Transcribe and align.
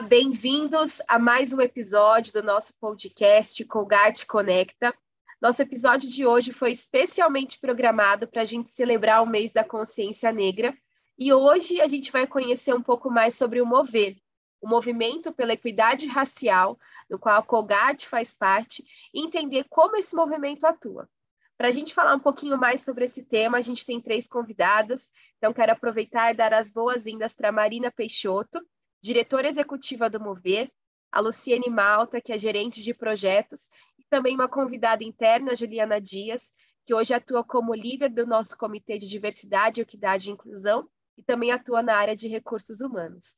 Bem-vindos 0.00 1.02
a 1.08 1.18
mais 1.18 1.52
um 1.52 1.60
episódio 1.60 2.32
do 2.32 2.42
nosso 2.42 2.72
podcast 2.78 3.64
Colgate 3.64 4.24
Conecta. 4.26 4.94
Nosso 5.40 5.60
episódio 5.60 6.08
de 6.08 6.24
hoje 6.24 6.52
foi 6.52 6.70
especialmente 6.70 7.58
programado 7.58 8.28
para 8.28 8.42
a 8.42 8.44
gente 8.44 8.70
celebrar 8.70 9.22
o 9.22 9.26
mês 9.26 9.50
da 9.50 9.64
consciência 9.64 10.30
negra 10.30 10.76
e 11.18 11.32
hoje 11.32 11.80
a 11.80 11.88
gente 11.88 12.12
vai 12.12 12.28
conhecer 12.28 12.72
um 12.74 12.82
pouco 12.82 13.10
mais 13.10 13.34
sobre 13.34 13.60
o 13.60 13.66
Mover, 13.66 14.16
o 14.60 14.68
movimento 14.68 15.32
pela 15.32 15.54
equidade 15.54 16.06
racial, 16.06 16.78
do 17.10 17.18
qual 17.18 17.36
a 17.36 17.42
Colgate 17.42 18.06
faz 18.06 18.32
parte, 18.32 18.84
e 19.12 19.20
entender 19.20 19.64
como 19.68 19.96
esse 19.96 20.14
movimento 20.14 20.64
atua. 20.64 21.08
Para 21.56 21.68
a 21.68 21.72
gente 21.72 21.92
falar 21.92 22.14
um 22.14 22.20
pouquinho 22.20 22.56
mais 22.56 22.82
sobre 22.82 23.06
esse 23.06 23.24
tema, 23.24 23.58
a 23.58 23.62
gente 23.62 23.84
tem 23.84 24.00
três 24.00 24.28
convidadas, 24.28 25.10
então 25.38 25.52
quero 25.52 25.72
aproveitar 25.72 26.30
e 26.30 26.36
dar 26.36 26.54
as 26.54 26.70
boas-vindas 26.70 27.34
para 27.34 27.50
Marina 27.50 27.90
Peixoto, 27.90 28.60
diretora 29.08 29.48
executiva 29.48 30.10
do 30.10 30.20
Mover, 30.20 30.70
a 31.10 31.18
Luciene 31.18 31.70
Malta, 31.70 32.20
que 32.20 32.30
é 32.30 32.36
gerente 32.36 32.82
de 32.82 32.92
projetos, 32.92 33.70
e 33.98 34.04
também 34.04 34.34
uma 34.34 34.46
convidada 34.46 35.02
interna, 35.02 35.54
Juliana 35.54 35.98
Dias, 35.98 36.52
que 36.84 36.94
hoje 36.94 37.14
atua 37.14 37.42
como 37.42 37.74
líder 37.74 38.10
do 38.10 38.26
nosso 38.26 38.54
Comitê 38.58 38.98
de 38.98 39.08
Diversidade, 39.08 39.80
Equidade 39.80 40.28
e 40.28 40.32
Inclusão 40.32 40.86
e 41.16 41.22
também 41.22 41.50
atua 41.50 41.82
na 41.82 41.96
área 41.96 42.14
de 42.14 42.28
recursos 42.28 42.82
humanos. 42.82 43.34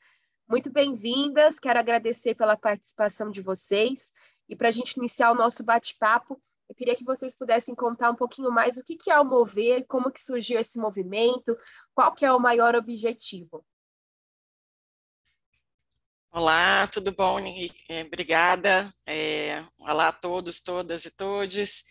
Muito 0.49 0.73
bem-vindas, 0.73 1.61
quero 1.61 1.79
agradecer 1.79 2.35
pela 2.35 2.57
participação 2.57 3.31
de 3.31 3.41
vocês. 3.41 4.13
E 4.49 4.57
para 4.57 4.67
a 4.67 4.73
gente 4.73 4.97
iniciar 4.97 5.31
o 5.31 5.37
nosso 5.37 5.63
bate-papo, 5.63 6.41
eu 6.69 6.75
queria 6.75 6.97
que 6.97 7.05
vocês 7.05 7.33
pudessem 7.33 7.77
contar 7.77 8.11
um 8.11 8.17
pouquinho 8.17 8.51
mais 8.51 8.77
o 8.77 8.83
que, 8.83 8.97
que 8.97 9.11
é 9.11 9.21
o 9.21 9.25
Mover, 9.25 9.87
como 9.87 10.11
que 10.11 10.21
surgiu 10.21 10.59
esse 10.59 10.81
movimento, 10.81 11.57
qual 11.95 12.13
que 12.13 12.27
é 12.27 12.33
o 12.33 12.41
maior 12.41 12.75
objetivo. 12.75 13.65
Olá, 16.33 16.87
tudo 16.87 17.11
bom? 17.11 17.41
É, 17.89 18.03
obrigada. 18.03 18.89
É, 19.05 19.65
olá 19.81 20.09
a 20.09 20.13
todos, 20.13 20.61
todas 20.61 21.05
e 21.05 21.11
todes. 21.11 21.83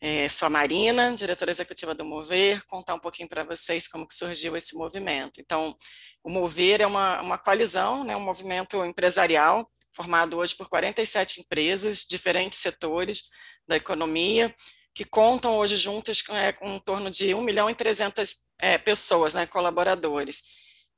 É, 0.00 0.26
sou 0.30 0.46
a 0.46 0.50
Marina, 0.50 1.14
diretora 1.14 1.50
executiva 1.50 1.94
do 1.94 2.02
Mover, 2.02 2.64
contar 2.68 2.94
um 2.94 2.98
pouquinho 2.98 3.28
para 3.28 3.44
vocês 3.44 3.86
como 3.86 4.06
que 4.08 4.14
surgiu 4.14 4.56
esse 4.56 4.74
movimento. 4.74 5.42
Então, 5.42 5.76
o 6.24 6.30
Mover 6.30 6.80
é 6.80 6.86
uma, 6.86 7.20
uma 7.20 7.36
coalizão, 7.36 8.02
né, 8.02 8.16
um 8.16 8.24
movimento 8.24 8.82
empresarial 8.82 9.70
formado 9.94 10.38
hoje 10.38 10.56
por 10.56 10.70
47 10.70 11.40
empresas, 11.40 12.06
diferentes 12.08 12.60
setores 12.60 13.24
da 13.68 13.76
economia, 13.76 14.54
que 14.94 15.04
contam 15.04 15.58
hoje 15.58 15.76
juntos 15.76 16.24
é, 16.30 16.50
com 16.54 16.76
em 16.76 16.80
torno 16.80 17.10
de 17.10 17.34
1 17.34 17.42
milhão 17.42 17.68
e 17.68 17.74
300 17.74 18.36
é, 18.58 18.78
pessoas, 18.78 19.34
né, 19.34 19.46
colaboradores. 19.46 20.42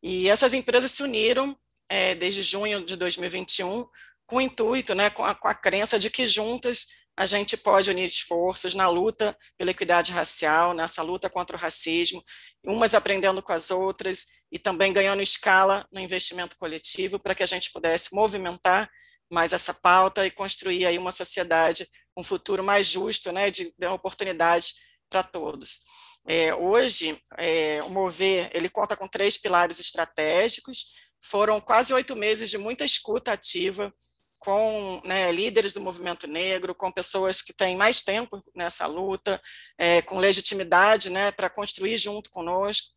E 0.00 0.28
essas 0.28 0.54
empresas 0.54 0.92
se 0.92 1.02
uniram 1.02 1.58
é, 1.88 2.14
desde 2.14 2.42
junho 2.42 2.84
de 2.84 2.96
2021, 2.96 3.86
com 4.26 4.36
o 4.36 4.40
intuito, 4.40 4.94
né, 4.94 5.10
com 5.10 5.24
a, 5.24 5.34
com 5.34 5.48
a 5.48 5.54
crença 5.54 5.98
de 5.98 6.10
que 6.10 6.26
juntas 6.26 6.86
a 7.16 7.26
gente 7.26 7.56
pode 7.56 7.90
unir 7.90 8.06
esforços 8.06 8.74
na 8.74 8.88
luta 8.88 9.36
pela 9.56 9.70
equidade 9.70 10.10
racial, 10.10 10.74
nessa 10.74 11.02
luta 11.02 11.30
contra 11.30 11.56
o 11.56 11.60
racismo, 11.60 12.24
umas 12.64 12.94
aprendendo 12.94 13.40
com 13.40 13.52
as 13.52 13.70
outras 13.70 14.26
e 14.50 14.58
também 14.58 14.92
ganhando 14.92 15.22
escala 15.22 15.86
no 15.92 16.00
investimento 16.00 16.56
coletivo 16.56 17.18
para 17.18 17.34
que 17.34 17.42
a 17.42 17.46
gente 17.46 17.70
pudesse 17.70 18.12
movimentar 18.12 18.90
mais 19.32 19.52
essa 19.52 19.72
pauta 19.72 20.26
e 20.26 20.30
construir 20.30 20.86
aí 20.86 20.98
uma 20.98 21.12
sociedade, 21.12 21.86
um 22.16 22.24
futuro 22.24 22.64
mais 22.64 22.86
justo, 22.88 23.30
né, 23.30 23.50
de, 23.50 23.72
de 23.78 23.86
oportunidade 23.86 24.72
para 25.08 25.22
todos. 25.22 25.82
É, 26.26 26.54
hoje, 26.54 27.20
é, 27.36 27.80
o 27.84 27.90
Mover 27.90 28.50
ele 28.54 28.68
conta 28.68 28.96
com 28.96 29.06
três 29.06 29.36
pilares 29.36 29.78
estratégicos. 29.78 30.86
Foram 31.30 31.60
quase 31.60 31.92
oito 31.94 32.14
meses 32.14 32.50
de 32.50 32.58
muita 32.58 32.84
escuta 32.84 33.32
ativa 33.32 33.92
com 34.38 35.00
né, 35.04 35.32
líderes 35.32 35.72
do 35.72 35.80
movimento 35.80 36.26
negro, 36.26 36.74
com 36.74 36.92
pessoas 36.92 37.40
que 37.40 37.54
têm 37.54 37.76
mais 37.76 38.02
tempo 38.02 38.42
nessa 38.54 38.86
luta, 38.86 39.40
é, 39.78 40.02
com 40.02 40.18
legitimidade 40.18 41.08
né, 41.08 41.32
para 41.32 41.48
construir 41.48 41.96
junto 41.96 42.28
conosco. 42.30 42.88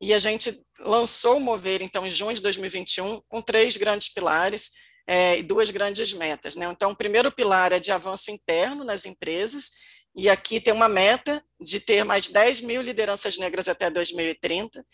E 0.00 0.12
a 0.12 0.18
gente 0.18 0.60
lançou 0.80 1.36
o 1.36 1.40
Mover, 1.40 1.80
então, 1.80 2.04
em 2.04 2.10
junho 2.10 2.34
de 2.34 2.42
2021, 2.42 3.22
com 3.28 3.40
três 3.40 3.76
grandes 3.76 4.08
pilares 4.08 4.72
é, 5.06 5.38
e 5.38 5.42
duas 5.44 5.70
grandes 5.70 6.12
metas. 6.12 6.56
Né? 6.56 6.66
Então, 6.66 6.90
o 6.90 6.96
primeiro 6.96 7.30
pilar 7.30 7.72
é 7.72 7.78
de 7.78 7.92
avanço 7.92 8.30
interno 8.32 8.82
nas 8.82 9.06
empresas, 9.06 9.70
e 10.14 10.28
aqui 10.28 10.60
tem 10.60 10.72
uma 10.72 10.88
meta 10.88 11.44
de 11.60 11.78
ter 11.78 12.02
mais 12.04 12.28
10 12.28 12.62
mil 12.62 12.82
lideranças 12.82 13.36
negras 13.36 13.68
até 13.68 13.90
2030. 13.90 14.84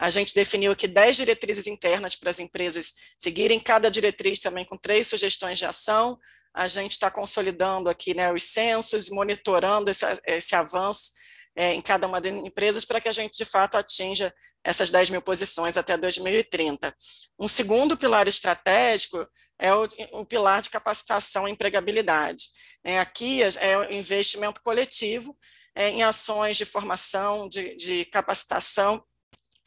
A 0.00 0.08
gente 0.08 0.34
definiu 0.34 0.72
aqui 0.72 0.88
10 0.88 1.18
diretrizes 1.18 1.66
internas 1.66 2.16
para 2.16 2.30
as 2.30 2.40
empresas 2.40 2.94
seguirem, 3.18 3.60
cada 3.60 3.90
diretriz 3.90 4.40
também 4.40 4.64
com 4.64 4.74
três 4.74 5.06
sugestões 5.06 5.58
de 5.58 5.66
ação. 5.66 6.18
A 6.54 6.66
gente 6.66 6.92
está 6.92 7.10
consolidando 7.10 7.90
aqui 7.90 8.14
né, 8.14 8.32
os 8.32 8.44
censos, 8.44 9.10
monitorando 9.10 9.90
esse, 9.90 10.06
esse 10.26 10.56
avanço 10.56 11.12
é, 11.54 11.74
em 11.74 11.82
cada 11.82 12.06
uma 12.06 12.18
das 12.18 12.32
empresas 12.32 12.86
para 12.86 12.98
que 12.98 13.10
a 13.10 13.12
gente, 13.12 13.36
de 13.36 13.44
fato, 13.44 13.76
atinja 13.76 14.32
essas 14.64 14.90
10 14.90 15.10
mil 15.10 15.20
posições 15.20 15.76
até 15.76 15.98
2030. 15.98 16.96
Um 17.38 17.46
segundo 17.46 17.94
pilar 17.94 18.26
estratégico 18.26 19.28
é 19.58 19.74
o, 19.74 19.86
o 20.12 20.24
pilar 20.24 20.62
de 20.62 20.70
capacitação 20.70 21.46
e 21.46 21.50
empregabilidade. 21.50 22.46
É, 22.82 22.98
aqui 22.98 23.42
é 23.42 23.76
o 23.76 23.92
investimento 23.92 24.62
coletivo 24.62 25.36
é, 25.74 25.90
em 25.90 26.02
ações 26.02 26.56
de 26.56 26.64
formação, 26.64 27.46
de, 27.46 27.76
de 27.76 28.06
capacitação 28.06 29.04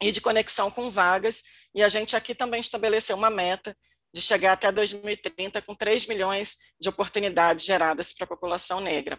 e 0.08 0.12
de 0.12 0.20
conexão 0.20 0.70
com 0.70 0.90
vagas, 0.90 1.44
e 1.74 1.82
a 1.82 1.88
gente 1.88 2.14
aqui 2.14 2.34
também 2.34 2.60
estabeleceu 2.60 3.16
uma 3.16 3.30
meta 3.30 3.74
de 4.12 4.20
chegar 4.20 4.52
até 4.52 4.70
2030 4.70 5.62
com 5.62 5.74
3 5.74 6.06
milhões 6.06 6.58
de 6.78 6.88
oportunidades 6.90 7.64
geradas 7.64 8.12
para 8.12 8.24
a 8.24 8.28
população 8.28 8.80
negra. 8.80 9.18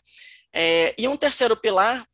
É, 0.53 0.93
e 0.97 1.07
um 1.07 1.17
terceiro 1.17 1.57
pilar, 1.57 2.05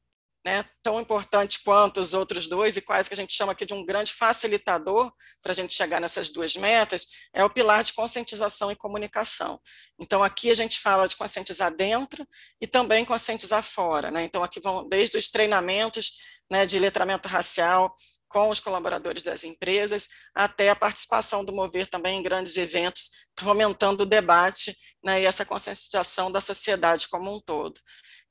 né, 0.44 0.66
tão 0.82 1.00
importante 1.00 1.60
quanto 1.64 2.00
os 2.00 2.14
outros 2.14 2.48
dois, 2.48 2.78
e 2.78 2.82
quase 2.82 3.10
que 3.10 3.14
a 3.14 3.18
gente 3.18 3.34
chama 3.34 3.52
aqui 3.52 3.66
de 3.66 3.74
um 3.74 3.86
grande 3.86 4.14
facilitador 4.14 5.12
para 5.44 5.52
a 5.52 5.54
gente 5.54 5.76
chegar 5.76 6.00
nessas 6.00 6.30
duas 6.30 6.56
metas, 6.56 7.08
é 7.34 7.44
o 7.44 7.50
pilar 7.50 7.84
de 7.84 7.92
conscientização 7.94 8.72
e 8.72 8.76
comunicação. 8.76 9.60
Então, 10.00 10.24
aqui 10.24 10.50
a 10.50 10.56
gente 10.56 10.80
fala 10.80 11.08
de 11.08 11.18
conscientizar 11.18 11.76
dentro 11.76 12.26
e 12.60 12.66
também 12.66 13.04
conscientizar 13.04 13.62
fora. 13.62 14.10
Né? 14.10 14.24
Então, 14.24 14.42
aqui 14.44 14.62
vão 14.62 14.88
desde 14.88 15.18
os 15.18 15.28
treinamentos 15.28 16.14
né, 16.50 16.66
de 16.66 16.80
letramento 16.80 17.30
racial, 17.30 17.96
com 18.32 18.50
os 18.50 18.60
colaboradores 18.60 19.24
das 19.24 19.44
empresas, 19.44 20.08
até 20.34 20.70
a 20.70 20.76
participação 20.76 21.44
do 21.44 21.52
Mover 21.52 21.86
também 21.88 22.18
em 22.18 22.24
grandes 22.24 22.56
eventos, 22.56 23.10
fomentando 23.38 24.04
o 24.04 24.06
debate 24.06 24.76
né, 25.04 25.22
e 25.22 25.26
essa 25.26 25.46
conscientização 25.46 26.32
da 26.32 26.40
sociedade 26.40 27.10
como 27.10 27.36
um 27.36 27.42
todo. 27.42 27.80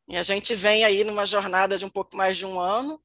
E 0.09 0.17
a 0.17 0.23
gente 0.23 0.55
vem 0.55 0.85
aí 0.85 1.05
numa 1.05 1.27
jornada 1.27 1.77
de 1.77 1.85
um 1.85 1.91
pouco 1.91 2.17
mais 2.17 2.39
de 2.39 2.47
um 2.47 2.59
ano, 2.59 3.01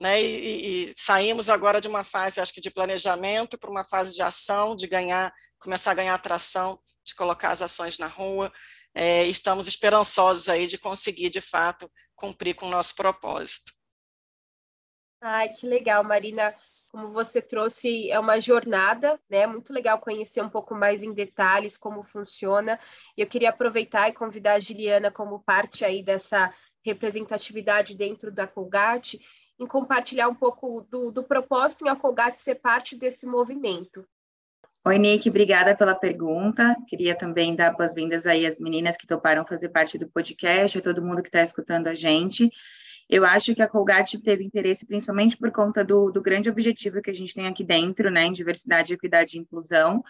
né, 0.00 0.22
e, 0.22 0.88
e 0.88 0.92
saímos 0.96 1.50
agora 1.50 1.80
de 1.80 1.88
uma 1.88 2.02
fase, 2.02 2.40
acho 2.40 2.52
que 2.52 2.60
de 2.60 2.70
planejamento, 2.70 3.58
para 3.58 3.70
uma 3.70 3.84
fase 3.84 4.14
de 4.14 4.22
ação, 4.22 4.74
de 4.74 4.86
ganhar, 4.86 5.32
começar 5.58 5.90
a 5.90 5.94
ganhar 5.94 6.14
atração, 6.14 6.80
de 7.04 7.14
colocar 7.14 7.50
as 7.50 7.60
ações 7.60 7.98
na 7.98 8.06
rua. 8.06 8.50
É, 8.94 9.24
estamos 9.24 9.68
esperançosos 9.68 10.48
aí 10.48 10.66
de 10.66 10.78
conseguir, 10.78 11.28
de 11.28 11.40
fato, 11.40 11.90
cumprir 12.16 12.54
com 12.54 12.66
o 12.66 12.70
nosso 12.70 12.94
propósito. 12.94 13.77
Ai, 15.20 15.48
que 15.48 15.66
legal, 15.66 16.04
Marina. 16.04 16.54
Como 16.90 17.12
você 17.12 17.42
trouxe, 17.42 18.10
é 18.10 18.18
uma 18.18 18.40
jornada, 18.40 19.20
né? 19.28 19.46
Muito 19.46 19.72
legal 19.72 19.98
conhecer 19.98 20.40
um 20.40 20.48
pouco 20.48 20.74
mais 20.74 21.02
em 21.02 21.12
detalhes 21.12 21.76
como 21.76 22.02
funciona. 22.02 22.78
Eu 23.16 23.26
queria 23.26 23.50
aproveitar 23.50 24.08
e 24.08 24.14
convidar 24.14 24.54
a 24.54 24.58
Juliana 24.60 25.10
como 25.10 25.40
parte 25.40 25.84
aí 25.84 26.02
dessa 26.02 26.52
representatividade 26.82 27.96
dentro 27.96 28.32
da 28.32 28.46
Colgate, 28.46 29.20
em 29.58 29.66
compartilhar 29.66 30.28
um 30.28 30.34
pouco 30.34 30.82
do, 30.82 31.10
do 31.10 31.22
propósito 31.22 31.84
em 31.84 31.88
a 31.88 31.96
Colgate 31.96 32.40
ser 32.40 32.54
parte 32.54 32.96
desse 32.96 33.26
movimento. 33.26 34.06
Oi, 34.86 34.96
Nick, 34.96 35.28
obrigada 35.28 35.76
pela 35.76 35.94
pergunta. 35.94 36.74
Queria 36.86 37.14
também 37.14 37.54
dar 37.54 37.72
boas-vindas 37.72 38.26
aí 38.26 38.46
às 38.46 38.58
meninas 38.58 38.96
que 38.96 39.06
toparam 39.06 39.44
fazer 39.44 39.68
parte 39.68 39.98
do 39.98 40.08
podcast, 40.08 40.78
a 40.78 40.80
todo 40.80 41.02
mundo 41.02 41.20
que 41.20 41.28
está 41.28 41.42
escutando 41.42 41.88
a 41.88 41.94
gente. 41.94 42.50
Eu 43.08 43.24
acho 43.24 43.54
que 43.54 43.62
a 43.62 43.68
Colgate 43.68 44.18
teve 44.18 44.44
interesse 44.44 44.86
principalmente 44.86 45.36
por 45.36 45.50
conta 45.50 45.82
do, 45.82 46.10
do 46.10 46.20
grande 46.20 46.50
objetivo 46.50 47.00
que 47.00 47.10
a 47.10 47.14
gente 47.14 47.34
tem 47.34 47.46
aqui 47.46 47.64
dentro, 47.64 48.10
né, 48.10 48.26
em 48.26 48.32
diversidade, 48.32 48.92
equidade 48.92 49.36
e 49.36 49.40
inclusão, 49.40 50.02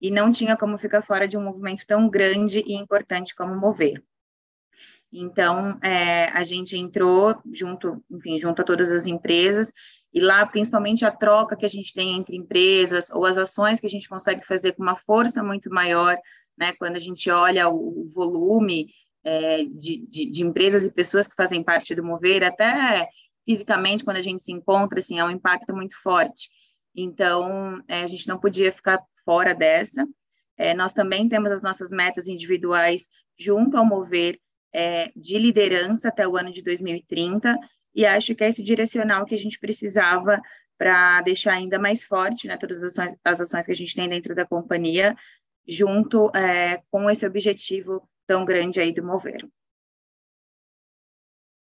e 0.00 0.10
não 0.10 0.30
tinha 0.30 0.56
como 0.56 0.76
ficar 0.76 1.00
fora 1.02 1.26
de 1.26 1.38
um 1.38 1.42
movimento 1.42 1.86
tão 1.86 2.08
grande 2.08 2.62
e 2.66 2.74
importante 2.74 3.34
como 3.34 3.56
Mover. 3.56 4.02
Então, 5.10 5.78
é, 5.80 6.24
a 6.36 6.42
gente 6.42 6.76
entrou 6.76 7.36
junto, 7.52 8.04
enfim, 8.10 8.38
junto 8.38 8.60
a 8.60 8.64
todas 8.64 8.90
as 8.90 9.06
empresas, 9.06 9.72
e 10.12 10.20
lá, 10.20 10.44
principalmente, 10.44 11.04
a 11.04 11.10
troca 11.10 11.56
que 11.56 11.64
a 11.64 11.68
gente 11.68 11.94
tem 11.94 12.16
entre 12.16 12.36
empresas, 12.36 13.08
ou 13.10 13.24
as 13.24 13.38
ações 13.38 13.80
que 13.80 13.86
a 13.86 13.90
gente 13.90 14.08
consegue 14.08 14.44
fazer 14.44 14.72
com 14.72 14.82
uma 14.82 14.96
força 14.96 15.42
muito 15.42 15.70
maior, 15.70 16.18
né, 16.58 16.72
quando 16.78 16.96
a 16.96 17.00
gente 17.00 17.30
olha 17.30 17.68
o 17.68 18.08
volume 18.12 18.88
é, 19.24 19.64
de, 19.64 20.06
de, 20.06 20.30
de, 20.30 20.44
empresas 20.44 20.84
e 20.84 20.92
pessoas 20.92 21.26
que 21.26 21.34
fazem 21.34 21.62
parte 21.62 21.94
do 21.94 22.04
Mover, 22.04 22.42
até 22.42 23.08
fisicamente, 23.44 24.04
quando 24.04 24.18
a 24.18 24.22
gente 24.22 24.44
se 24.44 24.52
encontra, 24.52 24.98
assim, 24.98 25.18
é 25.18 25.24
um 25.24 25.30
impacto 25.30 25.74
muito 25.74 26.00
forte. 26.02 26.48
Então, 26.94 27.82
é, 27.88 28.02
a 28.02 28.06
gente 28.06 28.28
não 28.28 28.38
podia 28.38 28.70
ficar 28.70 29.02
fora 29.24 29.54
dessa. 29.54 30.06
É, 30.56 30.74
nós 30.74 30.92
também 30.92 31.28
temos 31.28 31.50
as 31.50 31.62
nossas 31.62 31.90
metas 31.90 32.28
individuais 32.28 33.08
junto 33.38 33.76
ao 33.76 33.84
Mover 33.84 34.38
é, 34.72 35.10
de 35.16 35.38
liderança 35.38 36.08
até 36.08 36.26
o 36.26 36.36
ano 36.36 36.52
de 36.52 36.62
2030, 36.62 37.56
e 37.94 38.04
acho 38.04 38.34
que 38.34 38.42
é 38.42 38.48
esse 38.48 38.62
direcional 38.62 39.24
que 39.24 39.34
a 39.34 39.38
gente 39.38 39.58
precisava 39.58 40.40
para 40.76 41.22
deixar 41.22 41.54
ainda 41.54 41.78
mais 41.78 42.04
forte 42.04 42.48
né, 42.48 42.56
todas 42.56 42.82
as 42.82 42.98
ações, 42.98 43.16
as 43.24 43.40
ações 43.40 43.66
que 43.66 43.72
a 43.72 43.76
gente 43.76 43.94
tem 43.94 44.08
dentro 44.08 44.34
da 44.34 44.44
companhia, 44.44 45.16
junto 45.66 46.30
é, 46.34 46.82
com 46.90 47.08
esse 47.08 47.24
objetivo 47.24 48.06
tão 48.26 48.44
grande 48.44 48.80
aí 48.80 48.92
do 48.92 49.04
Mover. 49.04 49.46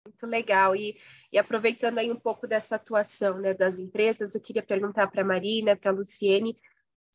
Muito 0.05 0.25
legal. 0.27 0.75
E, 0.75 0.99
e 1.31 1.37
aproveitando 1.37 1.97
aí 1.97 2.11
um 2.11 2.19
pouco 2.19 2.47
dessa 2.47 2.75
atuação 2.75 3.39
né, 3.39 3.53
das 3.53 3.79
empresas, 3.79 4.35
eu 4.35 4.41
queria 4.41 4.63
perguntar 4.63 5.07
para 5.07 5.21
a 5.21 5.25
Marina, 5.25 5.75
para 5.75 5.91
a 5.91 5.93
Luciene, 5.93 6.57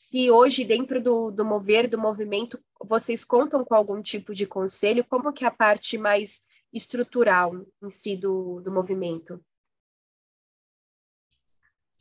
se 0.00 0.30
hoje, 0.30 0.64
dentro 0.64 0.98
do, 0.98 1.30
do 1.30 1.44
mover, 1.44 1.86
do 1.86 1.98
movimento, 1.98 2.58
vocês 2.82 3.22
contam 3.22 3.62
com 3.62 3.74
algum 3.74 4.00
tipo 4.00 4.34
de 4.34 4.46
conselho, 4.46 5.04
como 5.04 5.30
que 5.30 5.44
é 5.44 5.48
a 5.48 5.50
parte 5.50 5.98
mais 5.98 6.40
estrutural 6.72 7.52
em 7.82 7.90
si 7.90 8.16
do, 8.16 8.62
do 8.62 8.72
movimento? 8.72 9.44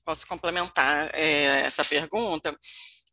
Posso 0.06 0.26
complementar 0.26 1.14
é, 1.14 1.60
essa 1.66 1.84
pergunta? 1.84 2.58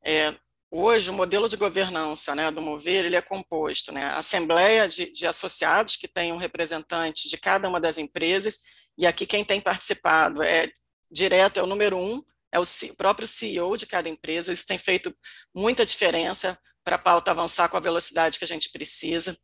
É, 0.04 0.38
Hoje, 0.70 1.10
o 1.10 1.14
modelo 1.14 1.48
de 1.48 1.56
governança 1.56 2.34
né, 2.34 2.50
do 2.50 2.60
Mover 2.60 3.04
ele 3.04 3.16
é 3.16 3.22
composto, 3.22 3.92
né, 3.92 4.06
assembleia 4.14 4.88
de, 4.88 5.10
de, 5.12 5.26
associados 5.26 5.96
que 5.96 6.08
tem 6.08 6.32
um 6.32 6.36
representante 6.36 7.28
de 7.28 7.38
cada 7.38 7.68
uma 7.68 7.80
das 7.80 7.98
empresas, 7.98 8.58
e 8.98 9.06
aqui 9.06 9.26
quem 9.26 9.44
tem 9.44 9.60
participado 9.60 10.42
é 10.42 10.68
direto, 11.10 11.60
é 11.60 11.62
o 11.62 11.66
número 11.66 11.96
um, 11.96 12.20
é 12.52 12.58
o 12.58 12.64
próprio 12.96 13.28
CEO 13.28 13.76
de 13.76 13.86
cada 13.86 14.08
empresa, 14.08 14.52
isso 14.52 14.66
tem 14.66 14.76
feito 14.76 15.14
muita 15.54 15.86
diferença 15.86 16.58
para 16.84 16.96
a 16.96 16.98
pauta 17.00 17.30
avançar 17.30 17.68
com 17.68 17.76
a 17.76 17.80
velocidade 17.80 18.38
que 18.38 18.44
a 18.44 18.48
gente 18.48 18.70
precisa. 18.70 19.36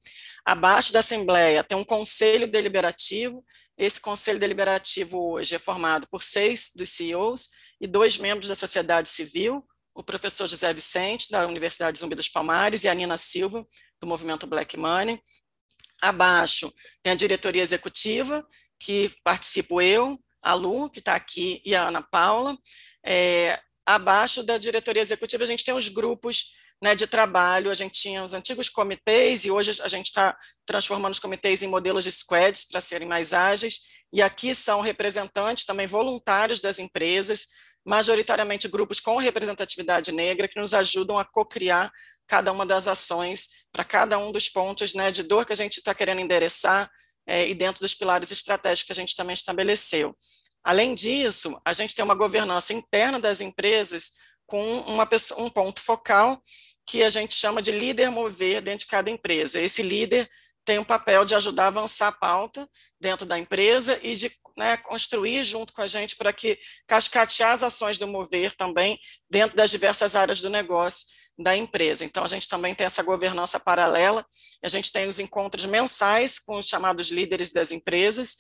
Abaixo 0.44 0.92
da 0.92 1.00
Assembleia 1.00 1.64
tem 1.64 1.76
um 1.76 1.84
conselho 1.84 2.50
deliberativo, 2.50 3.44
esse 3.76 4.00
conselho 4.00 4.38
deliberativo 4.38 5.32
hoje 5.32 5.54
é 5.54 5.58
formado 5.58 6.06
por 6.08 6.22
seis 6.22 6.72
dos 6.74 6.90
CEOs 6.90 7.50
e 7.80 7.86
dois 7.86 8.18
membros 8.18 8.48
da 8.48 8.54
sociedade 8.54 9.08
civil, 9.08 9.64
o 9.94 10.02
professor 10.02 10.46
José 10.46 10.72
Vicente, 10.72 11.30
da 11.30 11.46
Universidade 11.46 11.98
Zumbi 11.98 12.14
dos 12.14 12.28
Palmares, 12.28 12.84
e 12.84 12.88
a 12.88 12.94
Nina 12.94 13.18
Silva, 13.18 13.66
do 14.00 14.06
movimento 14.06 14.46
Black 14.46 14.76
Money. 14.76 15.20
Abaixo 16.00 16.72
tem 17.02 17.12
a 17.12 17.16
diretoria 17.16 17.62
executiva, 17.62 18.46
que 18.78 19.12
participo 19.22 19.80
eu, 19.80 20.18
a 20.42 20.54
Lu, 20.54 20.90
que 20.90 20.98
está 20.98 21.14
aqui, 21.14 21.62
e 21.64 21.74
a 21.74 21.88
Ana 21.88 22.02
Paula. 22.02 22.56
É, 23.04 23.60
abaixo 23.86 24.42
da 24.42 24.58
diretoria 24.58 25.02
executiva, 25.02 25.44
a 25.44 25.46
gente 25.46 25.64
tem 25.64 25.74
os 25.74 25.88
grupos 25.88 26.56
né, 26.82 26.96
de 26.96 27.06
trabalho, 27.06 27.70
a 27.70 27.74
gente 27.74 28.00
tinha 28.00 28.24
os 28.24 28.34
antigos 28.34 28.68
comitês, 28.68 29.44
e 29.44 29.50
hoje 29.50 29.80
a 29.82 29.88
gente 29.88 30.06
está 30.06 30.36
transformando 30.66 31.12
os 31.12 31.20
comitês 31.20 31.62
em 31.62 31.68
modelos 31.68 32.02
de 32.02 32.10
squads 32.10 32.64
para 32.64 32.80
serem 32.80 33.06
mais 33.06 33.32
ágeis, 33.32 33.80
e 34.12 34.20
aqui 34.20 34.52
são 34.54 34.80
representantes 34.80 35.64
também 35.64 35.86
voluntários 35.86 36.60
das 36.60 36.80
empresas, 36.80 37.46
majoritariamente 37.84 38.68
grupos 38.68 39.00
com 39.00 39.16
representatividade 39.16 40.12
negra, 40.12 40.48
que 40.48 40.60
nos 40.60 40.72
ajudam 40.74 41.18
a 41.18 41.24
co-criar 41.24 41.90
cada 42.26 42.52
uma 42.52 42.64
das 42.64 42.86
ações 42.86 43.48
para 43.72 43.84
cada 43.84 44.18
um 44.18 44.30
dos 44.30 44.48
pontos 44.48 44.94
né, 44.94 45.10
de 45.10 45.22
dor 45.22 45.44
que 45.44 45.52
a 45.52 45.56
gente 45.56 45.78
está 45.78 45.94
querendo 45.94 46.20
endereçar 46.20 46.90
é, 47.26 47.48
e 47.48 47.54
dentro 47.54 47.80
dos 47.80 47.94
pilares 47.94 48.30
estratégicos 48.30 48.86
que 48.86 48.92
a 48.92 49.02
gente 49.02 49.16
também 49.16 49.34
estabeleceu. 49.34 50.16
Além 50.64 50.94
disso, 50.94 51.60
a 51.64 51.72
gente 51.72 51.94
tem 51.94 52.04
uma 52.04 52.14
governança 52.14 52.72
interna 52.72 53.18
das 53.18 53.40
empresas 53.40 54.12
com 54.46 54.80
uma 54.80 55.08
um 55.38 55.48
ponto 55.48 55.80
focal 55.80 56.40
que 56.86 57.02
a 57.02 57.08
gente 57.08 57.34
chama 57.34 57.62
de 57.62 57.72
líder 57.72 58.10
mover 58.10 58.60
dentro 58.62 58.80
de 58.80 58.90
cada 58.90 59.10
empresa. 59.10 59.60
Esse 59.60 59.82
líder 59.82 60.28
tem 60.64 60.78
o 60.78 60.84
papel 60.84 61.24
de 61.24 61.34
ajudar 61.34 61.64
a 61.64 61.68
avançar 61.68 62.08
a 62.08 62.12
pauta 62.12 62.68
dentro 63.00 63.26
da 63.26 63.38
empresa 63.38 63.98
e 64.02 64.14
de 64.14 64.30
né, 64.56 64.76
construir 64.76 65.44
junto 65.44 65.72
com 65.72 65.82
a 65.82 65.86
gente 65.86 66.16
para 66.16 66.32
que 66.32 66.58
cascatear 66.86 67.52
as 67.52 67.62
ações 67.62 67.98
do 67.98 68.06
mover 68.06 68.54
também 68.54 68.98
dentro 69.30 69.56
das 69.56 69.70
diversas 69.70 70.14
áreas 70.16 70.40
do 70.40 70.50
negócio 70.50 71.06
da 71.38 71.56
empresa. 71.56 72.04
Então, 72.04 72.24
a 72.24 72.28
gente 72.28 72.48
também 72.48 72.74
tem 72.74 72.86
essa 72.86 73.02
governança 73.02 73.58
paralela, 73.58 74.24
a 74.62 74.68
gente 74.68 74.92
tem 74.92 75.08
os 75.08 75.18
encontros 75.18 75.66
mensais 75.66 76.38
com 76.38 76.58
os 76.58 76.66
chamados 76.66 77.10
líderes 77.10 77.52
das 77.52 77.70
empresas, 77.70 78.36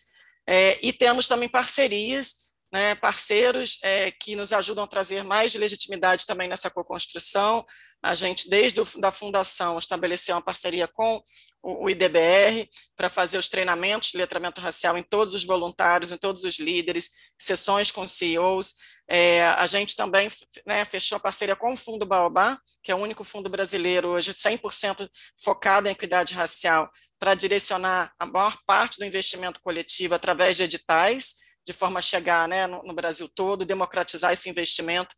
é, 0.46 0.78
e 0.86 0.92
temos 0.92 1.28
também 1.28 1.48
parcerias 1.48 2.51
né, 2.72 2.94
parceiros 2.94 3.78
é, 3.82 4.10
que 4.10 4.34
nos 4.34 4.52
ajudam 4.52 4.84
a 4.84 4.88
trazer 4.88 5.22
mais 5.22 5.54
legitimidade 5.54 6.26
também 6.26 6.48
nessa 6.48 6.70
co-construção. 6.70 7.64
A 8.02 8.14
gente, 8.14 8.48
desde 8.48 8.80
a 8.80 8.84
da 8.98 9.12
fundação, 9.12 9.78
estabeleceu 9.78 10.34
uma 10.34 10.42
parceria 10.42 10.88
com 10.88 11.22
o, 11.62 11.84
o 11.84 11.90
IDBR 11.90 12.68
para 12.96 13.10
fazer 13.10 13.36
os 13.36 13.48
treinamentos 13.48 14.10
de 14.10 14.18
letramento 14.18 14.60
racial 14.60 14.96
em 14.96 15.02
todos 15.02 15.34
os 15.34 15.44
voluntários, 15.44 16.10
em 16.10 16.16
todos 16.16 16.44
os 16.44 16.58
líderes, 16.58 17.10
sessões 17.38 17.90
com 17.90 18.08
CEOs. 18.08 18.74
É, 19.06 19.44
a 19.44 19.66
gente 19.66 19.94
também 19.94 20.28
né, 20.66 20.84
fechou 20.86 21.16
a 21.16 21.20
parceria 21.20 21.54
com 21.54 21.74
o 21.74 21.76
Fundo 21.76 22.06
Baobá, 22.06 22.58
que 22.82 22.90
é 22.90 22.94
o 22.94 22.98
único 22.98 23.22
fundo 23.22 23.50
brasileiro 23.50 24.08
hoje 24.08 24.32
100% 24.32 25.08
focado 25.42 25.88
em 25.88 25.92
equidade 25.92 26.34
racial, 26.34 26.90
para 27.18 27.34
direcionar 27.34 28.12
a 28.18 28.24
maior 28.24 28.56
parte 28.66 28.98
do 28.98 29.04
investimento 29.04 29.60
coletivo 29.60 30.14
através 30.14 30.56
de 30.56 30.62
editais, 30.62 31.34
de 31.66 31.72
forma 31.72 31.98
a 31.98 32.02
chegar 32.02 32.48
né, 32.48 32.66
no, 32.66 32.82
no 32.82 32.94
Brasil 32.94 33.28
todo, 33.28 33.64
democratizar 33.64 34.32
esse 34.32 34.48
investimento 34.48 35.14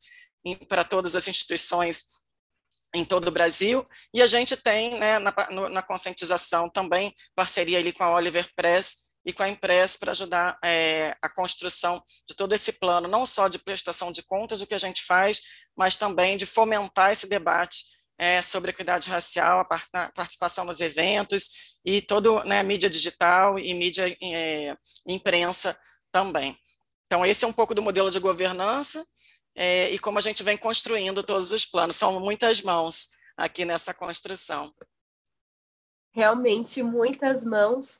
para 0.68 0.84
todas 0.84 1.16
as 1.16 1.26
instituições 1.26 2.04
em 2.94 3.04
todo 3.04 3.26
o 3.26 3.32
Brasil, 3.32 3.84
e 4.12 4.22
a 4.22 4.26
gente 4.26 4.56
tem 4.56 4.98
né, 4.98 5.18
na, 5.18 5.34
no, 5.50 5.68
na, 5.68 5.82
conscientização 5.82 6.70
também 6.70 7.12
parceria 7.34 7.78
ali 7.78 7.92
com 7.92 8.04
a 8.04 8.14
Oliver 8.14 8.48
Press 8.54 9.14
e 9.26 9.32
com 9.32 9.42
a 9.42 9.48
Impress 9.48 9.96
para 9.96 10.12
ajudar 10.12 10.56
é, 10.62 11.16
a 11.20 11.28
construção 11.28 12.00
de 12.28 12.36
todo 12.36 12.52
esse 12.52 12.74
plano, 12.74 13.08
não 13.08 13.26
só 13.26 13.48
de 13.48 13.58
prestação 13.58 14.12
de 14.12 14.22
contas 14.22 14.60
do 14.60 14.66
que 14.66 14.74
a 14.74 14.78
gente 14.78 15.02
faz, 15.02 15.40
mas 15.76 15.96
também 15.96 16.36
de 16.36 16.46
fomentar 16.46 17.10
esse 17.10 17.26
debate 17.26 17.84
é, 18.16 18.40
sobre 18.40 18.70
equidade 18.70 19.10
racial, 19.10 19.58
a, 19.58 19.64
part 19.64 19.88
a, 19.92 20.12
participação 20.12 20.64
nos 20.64 20.80
eventos 20.80 21.74
e 21.84 22.00
toda 22.00 22.44
né, 22.44 22.62
mídia 22.62 22.88
digital 22.88 23.58
e 23.58 23.74
mídia 23.74 24.16
é, 24.22 24.76
imprensa 25.06 25.76
também. 26.14 26.56
Então, 27.06 27.26
esse 27.26 27.44
é 27.44 27.48
um 27.48 27.52
pouco 27.52 27.74
do 27.74 27.82
modelo 27.82 28.08
de 28.08 28.20
governança 28.20 29.04
é, 29.52 29.90
e 29.90 29.98
como 29.98 30.16
a 30.16 30.20
gente 30.20 30.44
vem 30.44 30.56
construindo 30.56 31.24
todos 31.24 31.50
os 31.50 31.66
planos. 31.66 31.96
São 31.96 32.20
muitas 32.20 32.62
mãos 32.62 33.18
aqui 33.36 33.64
nessa 33.64 33.92
construção. 33.92 34.72
Realmente, 36.12 36.84
muitas 36.84 37.44
mãos. 37.44 37.98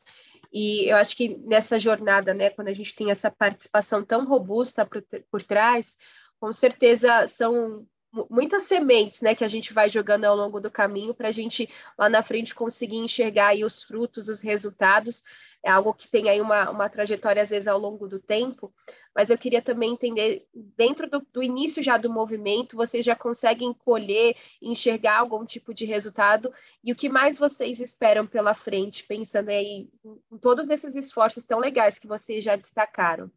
E 0.53 0.89
eu 0.89 0.97
acho 0.97 1.17
que 1.17 1.37
nessa 1.39 1.77
jornada, 1.77 2.33
né, 2.33 2.51
quando 2.51 2.69
a 2.69 2.73
gente 2.73 2.95
tem 2.95 3.11
essa 3.11 3.33
participação 3.33 4.05
tão 4.05 4.25
robusta 4.25 4.87
por, 4.87 5.05
por 5.29 5.43
trás, 5.43 5.97
com 6.39 6.53
certeza 6.53 7.27
são 7.27 7.85
muitas 8.31 8.65
sementes, 8.65 9.21
né, 9.21 9.35
que 9.35 9.45
a 9.45 9.49
gente 9.49 9.73
vai 9.73 9.89
jogando 9.89 10.25
ao 10.25 10.37
longo 10.37 10.61
do 10.61 10.71
caminho 10.71 11.15
para 11.15 11.29
a 11.29 11.33
gente 11.33 11.69
lá 11.99 12.09
na 12.09 12.23
frente 12.23 12.55
conseguir 12.55 12.97
enxergar 12.97 13.49
aí 13.49 13.65
os 13.65 13.83
frutos, 13.83 14.29
os 14.29 14.41
resultados 14.41 15.25
é 15.65 15.71
algo 15.71 15.95
que 15.95 16.07
tem 16.07 16.29
aí 16.29 16.41
uma, 16.43 16.71
uma 16.71 16.89
trajetória, 16.91 17.43
às 17.43 17.49
vezes, 17.49 17.67
ao 17.67 17.79
longo 17.79 18.07
do 18.07 18.21
tempo, 18.21 18.73
mas 19.15 19.31
eu 19.31 19.39
queria 19.39 19.63
também 19.63 19.93
entender, 19.93 20.47
dentro 20.55 21.09
do, 21.09 21.27
do 21.33 21.43
início 21.43 21.83
já 21.83 21.97
do 21.97 22.13
movimento, 22.13 22.77
vocês 22.77 23.05
já 23.05 23.17
conseguem 23.17 23.73
colher, 23.73 24.37
enxergar 24.61 25.19
algum 25.19 25.45
tipo 25.45 25.73
de 25.73 25.87
resultado, 25.87 26.53
e 26.83 26.93
o 26.93 26.97
que 26.97 27.09
mais 27.09 27.39
vocês 27.39 27.81
esperam 27.81 28.27
pela 28.27 28.53
frente, 28.53 29.05
pensando 29.05 29.49
aí 29.49 29.89
em 30.31 30.39
todos 30.39 30.69
esses 30.69 30.95
esforços 30.95 31.45
tão 31.45 31.59
legais 31.59 31.99
que 31.99 32.07
vocês 32.07 32.45
já 32.45 32.57
destacaram? 32.57 33.33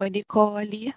Oi, 0.00 0.08
Nicole. 0.08 0.94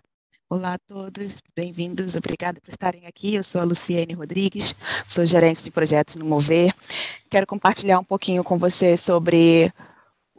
Olá 0.49 0.75
a 0.75 0.77
todos, 0.77 1.43
bem-vindos, 1.53 2.15
obrigada 2.15 2.61
por 2.61 2.69
estarem 2.69 3.05
aqui. 3.05 3.35
Eu 3.35 3.43
sou 3.43 3.59
a 3.59 3.65
Luciene 3.65 4.13
Rodrigues, 4.13 4.73
sou 5.05 5.25
gerente 5.25 5.61
de 5.61 5.69
projetos 5.69 6.15
no 6.15 6.23
Mover. 6.23 6.73
Quero 7.29 7.45
compartilhar 7.45 7.99
um 7.99 8.03
pouquinho 8.03 8.45
com 8.45 8.57
você 8.57 8.95
sobre 8.95 9.73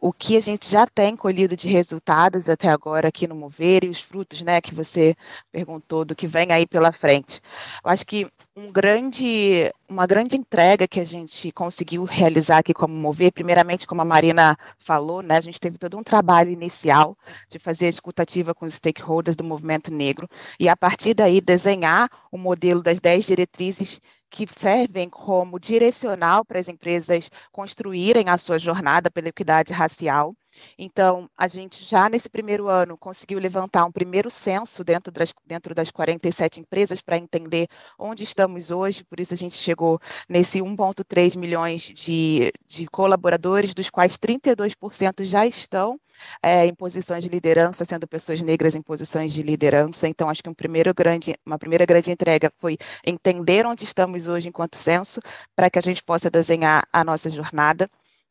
o 0.00 0.12
que 0.12 0.36
a 0.36 0.40
gente 0.40 0.70
já 0.70 0.86
tem 0.86 1.16
colhido 1.16 1.56
de 1.56 1.68
resultados 1.68 2.48
até 2.48 2.68
agora 2.68 3.08
aqui 3.08 3.26
no 3.26 3.34
Mover 3.34 3.84
e 3.84 3.88
os 3.88 4.00
frutos, 4.00 4.42
né, 4.42 4.60
que 4.60 4.74
você 4.74 5.14
perguntou 5.50 6.04
do 6.04 6.14
que 6.14 6.26
vem 6.26 6.52
aí 6.52 6.66
pela 6.66 6.92
frente. 6.92 7.40
Eu 7.84 7.90
acho 7.90 8.06
que 8.06 8.26
um 8.56 8.70
grande, 8.72 9.72
uma 9.88 10.06
grande 10.06 10.36
entrega 10.36 10.86
que 10.88 11.00
a 11.00 11.04
gente 11.04 11.50
conseguiu 11.52 12.04
realizar 12.04 12.58
aqui 12.58 12.72
como 12.72 12.94
Mover, 12.94 13.32
primeiramente, 13.32 13.86
como 13.86 14.00
a 14.02 14.04
Marina 14.04 14.56
falou, 14.78 15.22
né, 15.22 15.36
a 15.36 15.40
gente 15.40 15.60
teve 15.60 15.78
todo 15.78 15.98
um 15.98 16.02
trabalho 16.02 16.50
inicial 16.50 17.16
de 17.48 17.58
fazer 17.58 17.86
a 17.86 17.90
escutativa 17.90 18.54
com 18.54 18.66
os 18.66 18.74
stakeholders 18.74 19.36
do 19.36 19.44
movimento 19.44 19.90
negro 19.90 20.28
e, 20.60 20.68
a 20.68 20.76
partir 20.76 21.14
daí, 21.14 21.40
desenhar 21.40 22.08
o 22.30 22.38
modelo 22.38 22.82
das 22.82 23.00
10 23.00 23.26
diretrizes 23.26 24.00
que 24.30 24.46
servem 24.50 25.08
como 25.08 25.58
direcional 25.58 26.44
para 26.44 26.60
as 26.60 26.68
empresas 26.68 27.30
construírem 27.52 28.28
a 28.28 28.38
sua 28.38 28.58
jornada 28.58 29.10
pela 29.10 29.28
equidade 29.28 29.72
racial. 29.72 30.34
Então, 30.78 31.28
a 31.36 31.48
gente 31.48 31.84
já 31.84 32.08
nesse 32.08 32.28
primeiro 32.28 32.68
ano 32.68 32.96
conseguiu 32.96 33.38
levantar 33.38 33.84
um 33.84 33.92
primeiro 33.92 34.30
censo 34.30 34.84
dentro 34.84 35.12
das, 35.12 35.34
dentro 35.46 35.74
das 35.74 35.90
47 35.90 36.60
empresas 36.60 37.00
para 37.00 37.16
entender 37.16 37.68
onde 37.98 38.24
estamos 38.24 38.70
hoje, 38.70 39.04
por 39.04 39.20
isso 39.20 39.34
a 39.34 39.36
gente 39.36 39.56
chegou 39.56 40.00
nesse 40.28 40.60
1,3 40.60 41.36
milhões 41.36 41.82
de, 41.82 42.52
de 42.66 42.86
colaboradores, 42.86 43.74
dos 43.74 43.90
quais 43.90 44.18
32% 44.18 45.24
já 45.24 45.46
estão 45.46 45.98
é, 46.42 46.66
em 46.66 46.74
posições 46.74 47.22
de 47.22 47.28
liderança, 47.28 47.84
sendo 47.84 48.06
pessoas 48.06 48.40
negras 48.42 48.74
em 48.74 48.82
posições 48.82 49.32
de 49.32 49.42
liderança. 49.42 50.08
Então, 50.08 50.28
acho 50.28 50.42
que 50.42 50.50
um 50.50 50.54
primeiro 50.54 50.92
grande, 50.94 51.34
uma 51.44 51.58
primeira 51.58 51.84
grande 51.86 52.10
entrega 52.10 52.52
foi 52.58 52.76
entender 53.06 53.66
onde 53.66 53.84
estamos 53.84 54.26
hoje 54.26 54.48
enquanto 54.48 54.76
censo, 54.76 55.20
para 55.54 55.70
que 55.70 55.78
a 55.78 55.82
gente 55.82 56.02
possa 56.02 56.30
desenhar 56.30 56.86
a 56.92 57.04
nossa 57.04 57.30
jornada. 57.30 57.88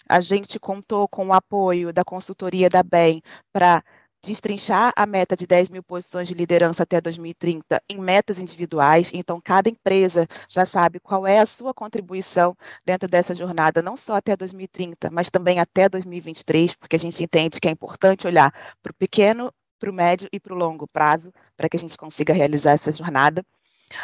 A 0.09 0.21
gente 0.21 0.59
contou 0.59 1.07
com 1.07 1.27
o 1.27 1.33
apoio 1.33 1.91
da 1.93 2.03
consultoria 2.03 2.69
da 2.69 2.83
BEM 2.83 3.21
para 3.51 3.83
destrinchar 4.23 4.91
a 4.95 5.05
meta 5.05 5.35
de 5.35 5.45
10 5.47 5.69
mil 5.69 5.83
posições 5.83 6.27
de 6.27 6.33
liderança 6.33 6.83
até 6.83 6.99
2030 6.99 7.81
em 7.89 7.97
metas 7.97 8.39
individuais. 8.39 9.09
Então, 9.13 9.39
cada 9.41 9.69
empresa 9.69 10.27
já 10.49 10.65
sabe 10.65 10.99
qual 10.99 11.25
é 11.25 11.39
a 11.39 11.45
sua 11.45 11.73
contribuição 11.73 12.55
dentro 12.85 13.07
dessa 13.07 13.33
jornada, 13.35 13.81
não 13.81 13.95
só 13.95 14.15
até 14.15 14.35
2030, 14.35 15.09
mas 15.11 15.29
também 15.29 15.59
até 15.59 15.87
2023, 15.87 16.75
porque 16.75 16.95
a 16.95 16.99
gente 16.99 17.23
entende 17.23 17.59
que 17.59 17.67
é 17.67 17.71
importante 17.71 18.27
olhar 18.27 18.51
para 18.81 18.91
o 18.91 18.95
pequeno, 18.95 19.51
para 19.79 19.89
o 19.89 19.93
médio 19.93 20.27
e 20.31 20.39
para 20.39 20.53
o 20.53 20.57
longo 20.57 20.87
prazo, 20.87 21.31
para 21.55 21.69
que 21.69 21.77
a 21.77 21.79
gente 21.79 21.97
consiga 21.97 22.33
realizar 22.33 22.71
essa 22.71 22.91
jornada. 22.91 23.43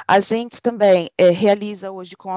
A 0.08 0.20
gente 0.20 0.62
também 0.62 1.10
é, 1.18 1.30
realiza 1.30 1.92
hoje 1.92 2.16
com, 2.16 2.30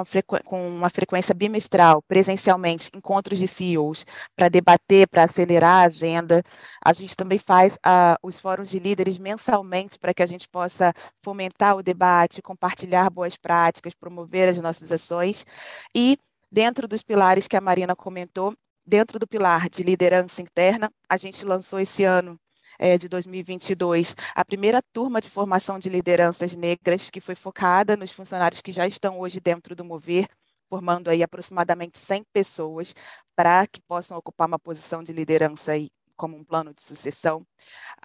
com, 0.44 0.68
uma 0.68 0.90
frequência 0.90 1.34
bimestral, 1.34 2.02
presencialmente, 2.02 2.90
encontros 2.94 3.38
de 3.38 3.46
CEOs 3.46 4.04
para 4.34 4.48
debater, 4.48 5.08
para 5.08 5.24
acelerar 5.24 5.82
a 5.84 5.86
agenda. 5.86 6.42
A 6.84 6.92
gente 6.92 7.16
também 7.16 7.38
faz 7.38 7.76
uh, 7.76 8.16
os 8.22 8.38
fóruns 8.40 8.68
de 8.68 8.78
líderes 8.78 9.18
mensalmente 9.18 9.98
para 9.98 10.12
que 10.12 10.22
a 10.22 10.26
gente 10.26 10.48
possa 10.48 10.92
fomentar 11.22 11.76
o 11.76 11.82
debate, 11.82 12.42
compartilhar 12.42 13.10
boas 13.10 13.36
práticas, 13.36 13.94
promover 13.94 14.48
as 14.48 14.56
nossas 14.58 14.90
ações. 14.90 15.46
E 15.94 16.18
dentro 16.50 16.88
dos 16.88 17.02
pilares 17.02 17.46
que 17.46 17.56
a 17.56 17.60
Marina 17.60 17.94
comentou, 17.94 18.54
dentro 18.84 19.18
do 19.18 19.26
pilar 19.26 19.68
de 19.68 19.82
liderança 19.82 20.42
interna, 20.42 20.90
a 21.08 21.16
gente 21.16 21.44
lançou 21.44 21.78
esse 21.78 22.04
ano 22.04 22.38
é, 22.78 22.98
de 22.98 23.08
2022, 23.08 24.14
a 24.34 24.44
primeira 24.44 24.82
turma 24.92 25.20
de 25.20 25.28
formação 25.28 25.78
de 25.78 25.88
lideranças 25.88 26.54
negras, 26.54 27.10
que 27.10 27.20
foi 27.20 27.34
focada 27.34 27.96
nos 27.96 28.10
funcionários 28.12 28.60
que 28.60 28.72
já 28.72 28.86
estão 28.86 29.20
hoje 29.20 29.40
dentro 29.40 29.74
do 29.74 29.84
Mover, 29.84 30.28
formando 30.68 31.08
aí 31.08 31.22
aproximadamente 31.22 31.98
100 31.98 32.24
pessoas 32.32 32.94
para 33.34 33.66
que 33.66 33.80
possam 33.82 34.16
ocupar 34.18 34.48
uma 34.48 34.58
posição 34.58 35.02
de 35.02 35.12
liderança 35.12 35.72
aí 35.72 35.88
como 36.16 36.36
um 36.36 36.44
plano 36.44 36.72
de 36.74 36.82
sucessão. 36.82 37.46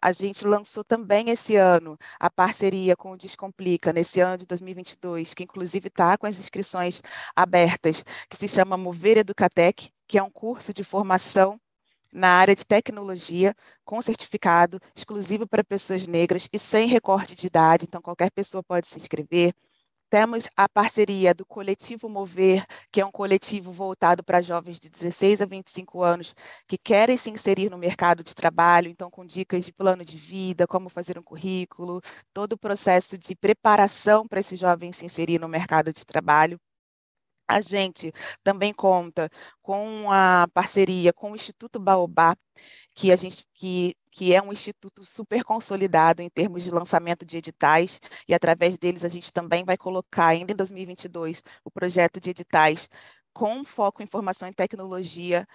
A 0.01 0.11
gente 0.11 0.45
lançou 0.45 0.83
também 0.83 1.29
esse 1.29 1.55
ano 1.55 1.97
a 2.19 2.29
parceria 2.29 2.95
com 2.95 3.13
o 3.13 3.17
Descomplica, 3.17 3.93
nesse 3.93 4.19
ano 4.19 4.39
de 4.39 4.45
2022, 4.45 5.33
que 5.33 5.43
inclusive 5.43 5.87
está 5.87 6.17
com 6.17 6.27
as 6.27 6.37
inscrições 6.37 7.01
abertas, 7.35 8.03
que 8.29 8.37
se 8.37 8.47
chama 8.47 8.77
Mover 8.77 9.17
Educatec, 9.19 9.89
que 10.07 10.17
é 10.17 10.23
um 10.23 10.29
curso 10.29 10.73
de 10.73 10.83
formação 10.83 11.59
na 12.13 12.29
área 12.29 12.55
de 12.55 12.65
tecnologia, 12.65 13.55
com 13.85 14.01
certificado 14.01 14.79
exclusivo 14.95 15.47
para 15.47 15.63
pessoas 15.63 16.05
negras 16.07 16.47
e 16.51 16.59
sem 16.59 16.87
recorte 16.87 17.35
de 17.35 17.47
idade, 17.47 17.85
então 17.85 18.01
qualquer 18.01 18.31
pessoa 18.31 18.63
pode 18.63 18.87
se 18.87 18.99
inscrever. 18.99 19.53
Temos 20.09 20.49
a 20.57 20.67
parceria 20.67 21.33
do 21.33 21.45
Coletivo 21.45 22.09
Mover, 22.09 22.65
que 22.91 22.99
é 22.99 23.05
um 23.05 23.11
coletivo 23.11 23.71
voltado 23.71 24.21
para 24.23 24.41
jovens 24.41 24.77
de 24.77 24.89
16 24.89 25.41
a 25.41 25.45
25 25.45 26.03
anos 26.03 26.35
que 26.67 26.77
querem 26.77 27.17
se 27.17 27.29
inserir 27.29 27.69
no 27.69 27.77
mercado 27.77 28.21
de 28.23 28.35
trabalho, 28.35 28.89
então 28.89 29.09
com 29.09 29.25
dicas 29.25 29.63
de 29.63 29.71
plano 29.71 30.03
de 30.03 30.17
vida, 30.17 30.67
como 30.67 30.89
fazer 30.89 31.17
um 31.17 31.23
currículo, 31.23 32.01
todo 32.33 32.53
o 32.53 32.57
processo 32.57 33.17
de 33.17 33.35
preparação 33.35 34.27
para 34.27 34.41
esses 34.41 34.59
jovens 34.59 34.97
se 34.97 35.05
inserir 35.05 35.39
no 35.39 35.47
mercado 35.47 35.93
de 35.93 36.05
trabalho. 36.05 36.59
A 37.51 37.61
gente 37.61 38.13
também 38.43 38.73
conta 38.73 39.29
com 39.61 40.11
a 40.11 40.47
parceria 40.53 41.13
com 41.13 41.31
o 41.31 41.35
Instituto 41.35 41.79
Baobá, 41.79 42.35
que 42.95 43.11
a 43.11 43.15
gente 43.15 43.45
que, 43.53 43.95
que 44.11 44.33
é 44.33 44.41
um 44.41 44.51
instituto 44.51 45.03
super 45.03 45.43
consolidado 45.43 46.21
em 46.21 46.29
termos 46.29 46.63
de 46.63 46.71
lançamento 46.71 47.25
de 47.25 47.37
editais, 47.37 47.99
e 48.27 48.33
através 48.33 48.77
deles 48.77 49.03
a 49.03 49.09
gente 49.09 49.31
também 49.33 49.63
vai 49.65 49.77
colocar 49.77 50.27
ainda 50.27 50.53
em 50.53 50.55
2022 50.55 51.41
o 51.63 51.71
projeto 51.71 52.19
de 52.19 52.29
editais 52.31 52.87
com 53.33 53.63
foco 53.63 54.03
em 54.03 54.07
formação 54.07 54.47
em 54.47 54.53
tecnologia 54.53 55.47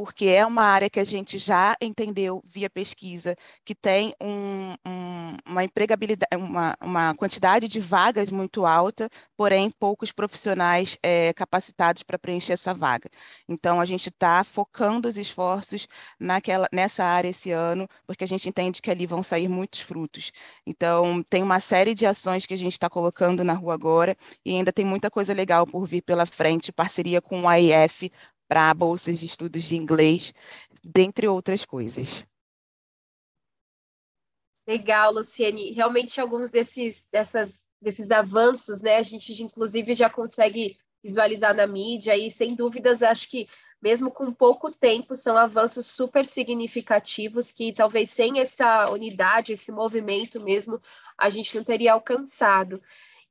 porque 0.00 0.24
é 0.28 0.46
uma 0.46 0.62
área 0.62 0.88
que 0.88 0.98
a 0.98 1.04
gente 1.04 1.36
já 1.36 1.76
entendeu 1.78 2.42
via 2.46 2.70
pesquisa 2.70 3.36
que 3.62 3.74
tem 3.74 4.14
um, 4.18 4.72
um, 4.86 5.36
uma 5.46 5.62
empregabilidade, 5.62 6.42
uma, 6.42 6.74
uma, 6.80 7.14
quantidade 7.14 7.68
de 7.68 7.78
vagas 7.80 8.30
muito 8.30 8.64
alta, 8.64 9.10
porém 9.36 9.70
poucos 9.78 10.10
profissionais 10.10 10.96
é, 11.02 11.34
capacitados 11.34 12.02
para 12.02 12.18
preencher 12.18 12.54
essa 12.54 12.72
vaga. 12.72 13.10
Então 13.46 13.78
a 13.78 13.84
gente 13.84 14.08
está 14.08 14.42
focando 14.42 15.06
os 15.06 15.18
esforços 15.18 15.86
naquela, 16.18 16.66
nessa 16.72 17.04
área 17.04 17.28
esse 17.28 17.50
ano, 17.50 17.86
porque 18.06 18.24
a 18.24 18.26
gente 18.26 18.48
entende 18.48 18.80
que 18.80 18.90
ali 18.90 19.06
vão 19.06 19.22
sair 19.22 19.48
muitos 19.48 19.80
frutos. 19.82 20.32
Então 20.66 21.22
tem 21.28 21.42
uma 21.42 21.60
série 21.60 21.94
de 21.94 22.06
ações 22.06 22.46
que 22.46 22.54
a 22.54 22.56
gente 22.56 22.72
está 22.72 22.88
colocando 22.88 23.44
na 23.44 23.52
rua 23.52 23.74
agora 23.74 24.16
e 24.46 24.52
ainda 24.56 24.72
tem 24.72 24.86
muita 24.86 25.10
coisa 25.10 25.34
legal 25.34 25.66
por 25.66 25.84
vir 25.86 26.00
pela 26.00 26.24
frente, 26.24 26.72
parceria 26.72 27.20
com 27.20 27.42
o 27.42 27.48
AIF 27.48 28.10
para 28.50 28.74
bolsas 28.74 29.20
de 29.20 29.26
estudos 29.26 29.62
de 29.62 29.76
inglês, 29.76 30.34
dentre 30.84 31.28
outras 31.28 31.64
coisas. 31.64 32.26
Legal, 34.66 35.12
Luciane. 35.12 35.70
Realmente 35.70 36.20
alguns 36.20 36.50
desses, 36.50 37.06
dessas, 37.12 37.70
desses 37.80 38.10
avanços, 38.10 38.80
né, 38.80 38.96
a 38.96 39.02
gente 39.02 39.40
inclusive 39.40 39.94
já 39.94 40.10
consegue 40.10 40.76
visualizar 41.00 41.54
na 41.54 41.64
mídia 41.64 42.16
e 42.16 42.28
sem 42.28 42.56
dúvidas 42.56 43.04
acho 43.04 43.28
que 43.28 43.48
mesmo 43.80 44.10
com 44.10 44.32
pouco 44.32 44.68
tempo 44.72 45.14
são 45.14 45.38
avanços 45.38 45.86
super 45.86 46.26
significativos 46.26 47.52
que 47.52 47.72
talvez 47.72 48.10
sem 48.10 48.40
essa 48.40 48.90
unidade, 48.90 49.52
esse 49.52 49.70
movimento 49.70 50.40
mesmo, 50.40 50.82
a 51.16 51.30
gente 51.30 51.54
não 51.54 51.62
teria 51.62 51.92
alcançado. 51.92 52.82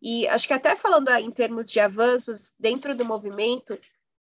E 0.01 0.25
acho 0.29 0.47
que 0.47 0.53
até 0.53 0.77
falando 0.77 1.09
em 1.09 1.29
termos 1.29 1.69
de 1.69 1.81
avanços 1.81 2.55
dentro 2.57 2.95
do 2.95 3.03
movimento, 3.03 3.77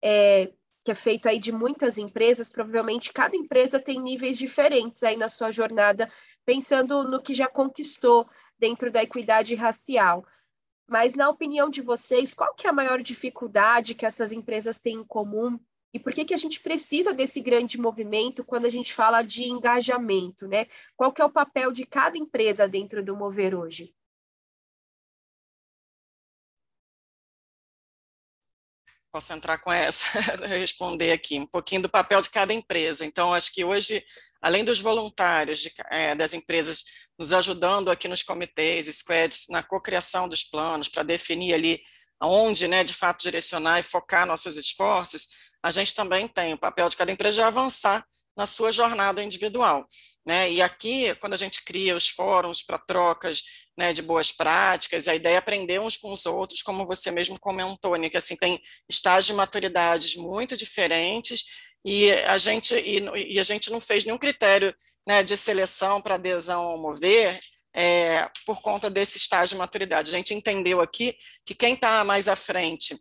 é, 0.03 0.51
que 0.83 0.91
é 0.91 0.95
feito 0.95 1.29
aí 1.29 1.39
de 1.39 1.51
muitas 1.51 1.97
empresas, 1.97 2.49
provavelmente 2.49 3.13
cada 3.13 3.35
empresa 3.35 3.79
tem 3.79 3.99
níveis 3.99 4.37
diferentes 4.37 5.01
aí 5.03 5.15
na 5.15 5.29
sua 5.29 5.51
jornada, 5.51 6.11
pensando 6.45 7.03
no 7.03 7.21
que 7.21 7.33
já 7.33 7.47
conquistou 7.47 8.27
dentro 8.59 8.91
da 8.91 9.01
equidade 9.01 9.55
racial. 9.55 10.25
Mas 10.87 11.15
na 11.15 11.29
opinião 11.29 11.69
de 11.69 11.81
vocês, 11.81 12.33
qual 12.33 12.53
que 12.53 12.67
é 12.67 12.69
a 12.69 12.73
maior 12.73 13.01
dificuldade 13.01 13.95
que 13.95 14.05
essas 14.05 14.31
empresas 14.31 14.77
têm 14.77 14.95
em 14.95 15.03
comum 15.05 15.57
e 15.93 15.99
por 15.99 16.11
que, 16.11 16.25
que 16.25 16.33
a 16.33 16.37
gente 16.37 16.59
precisa 16.59 17.13
desse 17.13 17.39
grande 17.39 17.79
movimento 17.79 18.43
quando 18.43 18.65
a 18.65 18.69
gente 18.69 18.93
fala 18.93 19.21
de 19.21 19.43
engajamento, 19.43 20.47
né? 20.47 20.65
Qual 20.97 21.13
que 21.13 21.21
é 21.21 21.25
o 21.25 21.31
papel 21.31 21.71
de 21.71 21.85
cada 21.85 22.17
empresa 22.17 22.67
dentro 22.67 23.03
do 23.03 23.15
Mover 23.15 23.55
hoje? 23.55 23.93
Posso 29.13 29.32
entrar 29.32 29.60
com 29.60 29.72
essa, 29.72 30.20
responder 30.48 31.12
aqui, 31.12 31.38
um 31.38 31.46
pouquinho 31.46 31.84
do 31.84 31.89
papel 31.89 32.20
de 32.20 32.32
cada 32.32 32.51
empresa. 32.51 33.05
Então, 33.05 33.32
acho 33.32 33.53
que 33.53 33.63
hoje, 33.63 34.03
além 34.41 34.65
dos 34.65 34.79
voluntários 34.79 35.60
de, 35.60 35.72
é, 35.91 36.15
das 36.15 36.34
empresas 36.34 36.84
nos 37.17 37.32
ajudando 37.32 37.91
aqui 37.91 38.08
nos 38.08 38.24
comitês, 38.24 38.88
squads, 38.88 39.46
na 39.50 39.62
cocriação 39.62 40.27
dos 40.27 40.43
planos, 40.43 40.89
para 40.89 41.03
definir 41.03 41.53
ali 41.53 41.79
aonde, 42.20 42.67
né, 42.67 42.84
de 42.84 42.93
fato, 42.93 43.22
direcionar 43.22 43.79
e 43.79 43.84
focar 43.84 44.25
nossos 44.25 44.58
esforços, 44.58 45.27
a 45.62 45.70
gente 45.70 45.93
também 45.93 46.27
tem 46.27 46.53
o 46.53 46.58
papel 46.58 46.89
de 46.89 46.98
cada 46.98 47.12
empresa 47.12 47.36
de 47.36 47.41
avançar 47.43 48.03
na 48.35 48.45
sua 48.45 48.71
jornada 48.71 49.23
individual. 49.23 49.87
Né? 50.25 50.51
E 50.51 50.61
aqui, 50.61 51.13
quando 51.15 51.33
a 51.33 51.37
gente 51.37 51.63
cria 51.63 51.95
os 51.95 52.07
fóruns 52.07 52.63
para 52.63 52.77
trocas 52.77 53.43
né, 53.77 53.91
de 53.91 54.01
boas 54.01 54.31
práticas, 54.31 55.07
a 55.07 55.15
ideia 55.15 55.35
é 55.35 55.37
aprender 55.37 55.79
uns 55.79 55.97
com 55.97 56.11
os 56.11 56.25
outros, 56.25 56.61
como 56.61 56.85
você 56.85 57.11
mesmo 57.11 57.39
comentou, 57.39 57.95
né, 57.97 58.09
que 58.09 58.17
assim, 58.17 58.35
tem 58.35 58.61
estágios 58.89 59.27
de 59.27 59.33
maturidades 59.33 60.15
muito 60.15 60.55
diferentes, 60.55 61.43
e 61.85 62.11
a 62.11 62.37
gente, 62.37 62.73
e, 62.75 63.33
e 63.33 63.39
a 63.39 63.43
gente 63.43 63.69
não 63.69 63.81
fez 63.81 64.05
nenhum 64.05 64.17
critério 64.17 64.73
né, 65.05 65.21
de 65.21 65.35
seleção 65.35 66.01
para 66.01 66.15
adesão 66.15 66.63
ao 66.63 66.81
mover 66.81 67.39
é, 67.75 68.29
por 68.45 68.61
conta 68.61 68.89
desse 68.89 69.17
estágio 69.17 69.55
de 69.55 69.59
maturidade. 69.59 70.09
A 70.09 70.17
gente 70.17 70.33
entendeu 70.33 70.79
aqui 70.79 71.15
que 71.45 71.53
quem 71.53 71.73
está 71.73 72.03
mais 72.03 72.29
à 72.29 72.35
frente 72.35 72.95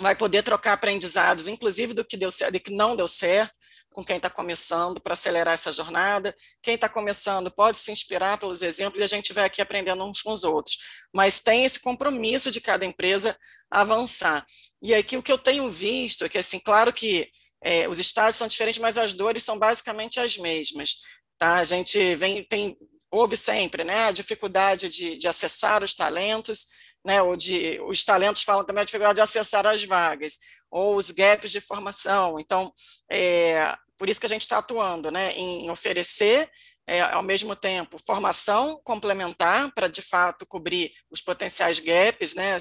vai 0.00 0.14
poder 0.14 0.42
trocar 0.42 0.72
aprendizados, 0.72 1.48
inclusive 1.48 1.94
do 1.94 2.04
que 2.04 2.16
deu 2.16 2.30
certo 2.30 2.56
e 2.56 2.60
que 2.60 2.72
não 2.72 2.96
deu 2.96 3.06
certo, 3.06 3.54
com 3.92 4.04
quem 4.04 4.16
está 4.16 4.30
começando 4.30 5.00
para 5.00 5.12
acelerar 5.12 5.54
essa 5.54 5.70
jornada. 5.70 6.34
Quem 6.62 6.74
está 6.74 6.88
começando 6.88 7.50
pode 7.50 7.78
se 7.78 7.92
inspirar 7.92 8.38
pelos 8.38 8.62
exemplos 8.62 9.00
e 9.00 9.04
a 9.04 9.06
gente 9.06 9.32
vai 9.32 9.44
aqui 9.44 9.60
aprendendo 9.60 10.04
uns 10.04 10.22
com 10.22 10.32
os 10.32 10.44
outros. 10.44 10.78
Mas 11.12 11.40
tem 11.40 11.64
esse 11.64 11.80
compromisso 11.80 12.50
de 12.50 12.60
cada 12.60 12.84
empresa 12.84 13.38
avançar. 13.70 14.44
E 14.80 14.94
aqui 14.94 15.16
o 15.16 15.22
que 15.22 15.32
eu 15.32 15.38
tenho 15.38 15.70
visto 15.70 16.24
é 16.24 16.28
que, 16.28 16.38
assim, 16.38 16.58
claro 16.58 16.92
que 16.92 17.30
é, 17.62 17.88
os 17.88 17.98
estágios 17.98 18.36
são 18.36 18.48
diferentes, 18.48 18.80
mas 18.80 18.98
as 18.98 19.14
dores 19.14 19.42
são 19.44 19.58
basicamente 19.58 20.18
as 20.18 20.36
mesmas. 20.36 20.96
Tá? 21.38 21.58
A 21.58 21.64
gente 21.64 22.14
vem, 22.16 22.42
tem, 22.44 22.76
houve 23.10 23.36
sempre 23.36 23.84
né, 23.84 24.04
a 24.04 24.12
dificuldade 24.12 24.88
de, 24.88 25.16
de 25.16 25.28
acessar 25.28 25.82
os 25.82 25.94
talentos, 25.94 26.68
né, 27.04 27.20
ou 27.22 27.36
de, 27.36 27.80
os 27.86 28.04
talentos 28.04 28.42
falam 28.42 28.64
também 28.64 28.82
a 28.82 28.84
dificuldade 28.84 29.16
de 29.16 29.22
acessar 29.22 29.66
as 29.66 29.84
vagas, 29.84 30.38
ou 30.70 30.96
os 30.96 31.10
gaps 31.10 31.50
de 31.50 31.60
formação. 31.60 32.38
Então, 32.38 32.72
é, 33.10 33.74
por 33.98 34.08
isso 34.08 34.20
que 34.20 34.26
a 34.26 34.28
gente 34.28 34.42
está 34.42 34.58
atuando 34.58 35.10
né, 35.10 35.32
em 35.32 35.70
oferecer, 35.70 36.50
é, 36.86 37.00
ao 37.00 37.22
mesmo 37.22 37.54
tempo, 37.54 37.98
formação 37.98 38.80
complementar 38.82 39.72
para, 39.72 39.88
de 39.88 40.02
fato, 40.02 40.46
cobrir 40.46 40.92
os 41.10 41.20
potenciais 41.20 41.78
gaps, 41.78 42.34
né, 42.34 42.56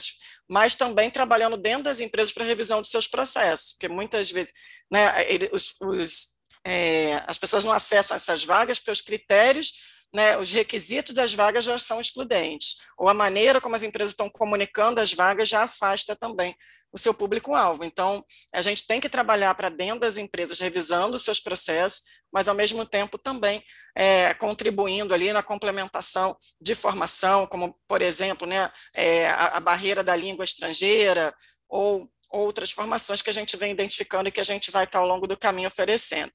mas 0.47 0.75
também 0.75 1.09
trabalhando 1.09 1.57
dentro 1.57 1.83
das 1.83 1.99
empresas 1.99 2.33
para 2.33 2.45
revisão 2.45 2.81
dos 2.81 2.91
seus 2.91 3.07
processos, 3.07 3.73
porque 3.73 3.87
muitas 3.87 4.29
vezes 4.29 4.53
né, 4.91 5.25
ele, 5.31 5.49
os, 5.51 5.73
os, 5.81 6.37
é, 6.65 7.23
as 7.27 7.37
pessoas 7.37 7.63
não 7.63 7.71
acessam 7.71 8.15
essas 8.15 8.43
vagas 8.43 8.77
porque 8.77 8.91
os 8.91 9.01
critérios 9.01 9.73
né, 10.13 10.37
os 10.37 10.51
requisitos 10.51 11.13
das 11.13 11.33
vagas 11.33 11.63
já 11.63 11.77
são 11.77 12.01
excludentes, 12.01 12.77
ou 12.97 13.07
a 13.07 13.13
maneira 13.13 13.61
como 13.61 13.75
as 13.75 13.83
empresas 13.83 14.11
estão 14.11 14.29
comunicando 14.29 14.99
as 14.99 15.13
vagas 15.13 15.47
já 15.47 15.63
afasta 15.63 16.15
também 16.15 16.55
o 16.91 16.97
seu 16.97 17.13
público-alvo. 17.13 17.85
Então, 17.85 18.23
a 18.53 18.61
gente 18.61 18.85
tem 18.85 18.99
que 18.99 19.07
trabalhar 19.07 19.55
para 19.55 19.69
dentro 19.69 20.01
das 20.01 20.17
empresas, 20.17 20.59
revisando 20.59 21.15
os 21.15 21.23
seus 21.23 21.39
processos, 21.39 22.03
mas, 22.31 22.49
ao 22.49 22.55
mesmo 22.55 22.85
tempo, 22.85 23.17
também 23.17 23.63
é, 23.95 24.33
contribuindo 24.33 25.13
ali 25.13 25.31
na 25.31 25.41
complementação 25.41 26.35
de 26.59 26.75
formação, 26.75 27.47
como, 27.47 27.79
por 27.87 28.01
exemplo, 28.01 28.45
né, 28.45 28.69
é, 28.93 29.29
a, 29.29 29.57
a 29.57 29.59
barreira 29.59 30.03
da 30.03 30.15
língua 30.15 30.43
estrangeira, 30.43 31.33
ou 31.69 32.11
outras 32.29 32.71
formações 32.71 33.21
que 33.21 33.29
a 33.29 33.33
gente 33.33 33.55
vem 33.57 33.71
identificando 33.71 34.29
e 34.29 34.31
que 34.31 34.41
a 34.41 34.45
gente 34.45 34.71
vai 34.71 34.85
estar 34.85 34.99
ao 34.99 35.07
longo 35.07 35.27
do 35.27 35.37
caminho 35.37 35.67
oferecendo. 35.67 36.31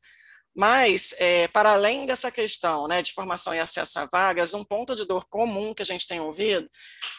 Mas, 0.56 1.14
é, 1.18 1.46
para 1.48 1.72
além 1.72 2.06
dessa 2.06 2.30
questão 2.30 2.88
né, 2.88 3.02
de 3.02 3.12
formação 3.12 3.54
e 3.54 3.60
acesso 3.60 3.98
a 3.98 4.08
vagas, 4.10 4.54
um 4.54 4.64
ponto 4.64 4.96
de 4.96 5.04
dor 5.04 5.26
comum 5.28 5.74
que 5.74 5.82
a 5.82 5.84
gente 5.84 6.08
tem 6.08 6.18
ouvido 6.18 6.66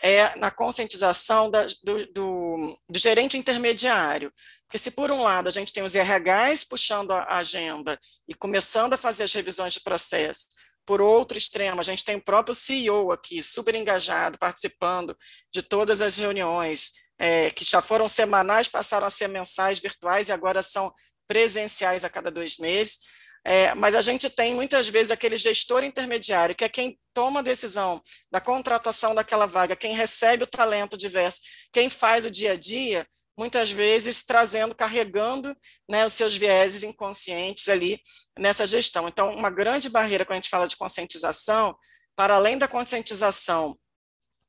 é 0.01 0.36
na 0.39 0.50
conscientização 0.50 1.51
da, 1.51 1.67
do, 1.84 2.06
do, 2.12 2.79
do, 2.89 2.98
gerente 2.98 3.38
intermediário. 3.38 4.34
Porque 4.65 4.79
se, 4.79 4.89
por 4.89 5.12
um 5.12 5.22
lado, 5.22 5.48
a 5.48 5.51
gente 5.51 5.72
tem 5.72 5.84
os 5.84 5.94
RHs 5.94 6.63
puxando 6.63 7.12
a 7.12 7.38
agenda 7.38 8.00
e 8.27 8.34
começando 8.34 8.94
a 8.94 8.98
fazer 8.98 9.25
as 9.25 9.34
revisões 9.34 9.75
de 9.75 9.82
processo, 9.82 10.48
por 10.84 11.00
outro 11.00 11.38
extremo, 11.38 11.79
a 11.79 11.84
gente 11.84 12.03
tem 12.03 12.15
o 12.15 12.24
próprio 12.24 12.56
CEO 12.56 13.12
aqui, 13.12 13.44
super 13.44 13.75
engajado, 13.75 14.39
participando 14.39 15.15
de 15.51 15.62
todas 15.62 16.01
as 16.01 16.17
reuniões, 16.17 16.94
é, 17.20 17.51
que 17.51 17.63
já 17.63 17.82
foram 17.82 18.08
semanais, 18.08 18.67
passaram 18.67 19.06
a 19.06 19.12
ser 19.12 19.27
mensais, 19.27 19.79
virtuais, 19.79 20.29
e 20.29 20.32
agora 20.32 20.63
são 20.63 20.91
presenciais 21.27 22.06
a 22.06 22.10
cada 22.10 22.32
dois 22.32 22.58
meses. 22.58 23.00
É, 23.46 23.74
mas 23.75 23.96
a 23.96 24.01
gente 24.01 24.29
tem 24.29 24.53
muitas 24.53 24.89
vezes 24.89 25.12
aquele 25.12 25.38
gestor 25.38 25.84
intermediário, 25.84 26.56
que 26.56 26.63
é 26.63 26.70
quem 26.70 27.00
toma 27.13 27.39
a 27.39 27.44
decisão 27.44 28.01
da 28.32 28.41
contratação 28.41 29.15
daquela 29.15 29.46
vaga, 29.46 29.75
quem 29.75 29.96
recebe 29.96 30.44
o 30.44 30.48
talento 30.48 30.98
diverso, 30.98 31.41
quem 31.72 31.89
faz 31.89 32.25
o 32.25 32.32
dia 32.32 32.53
a 32.53 32.56
dia, 32.56 33.08
muitas 33.38 33.70
vezes 33.70 34.24
trazendo, 34.24 34.74
carregando 34.74 35.56
né, 35.88 36.06
os 36.06 36.13
seus 36.13 36.36
vieses 36.36 36.84
inconscientes 36.84 37.70
ali 37.70 38.01
nessa 38.38 38.65
gestão. 38.65 39.08
Então, 39.08 39.34
uma 39.34 39.50
grande 39.50 39.89
barreira 39.89 40.26
quando 40.26 40.38
a 40.38 40.41
gente 40.41 40.50
fala 40.50 40.67
de 40.67 40.76
conscientização, 40.76 41.76
para 42.15 42.36
além 42.36 42.58
da 42.58 42.67
conscientização 42.67 43.78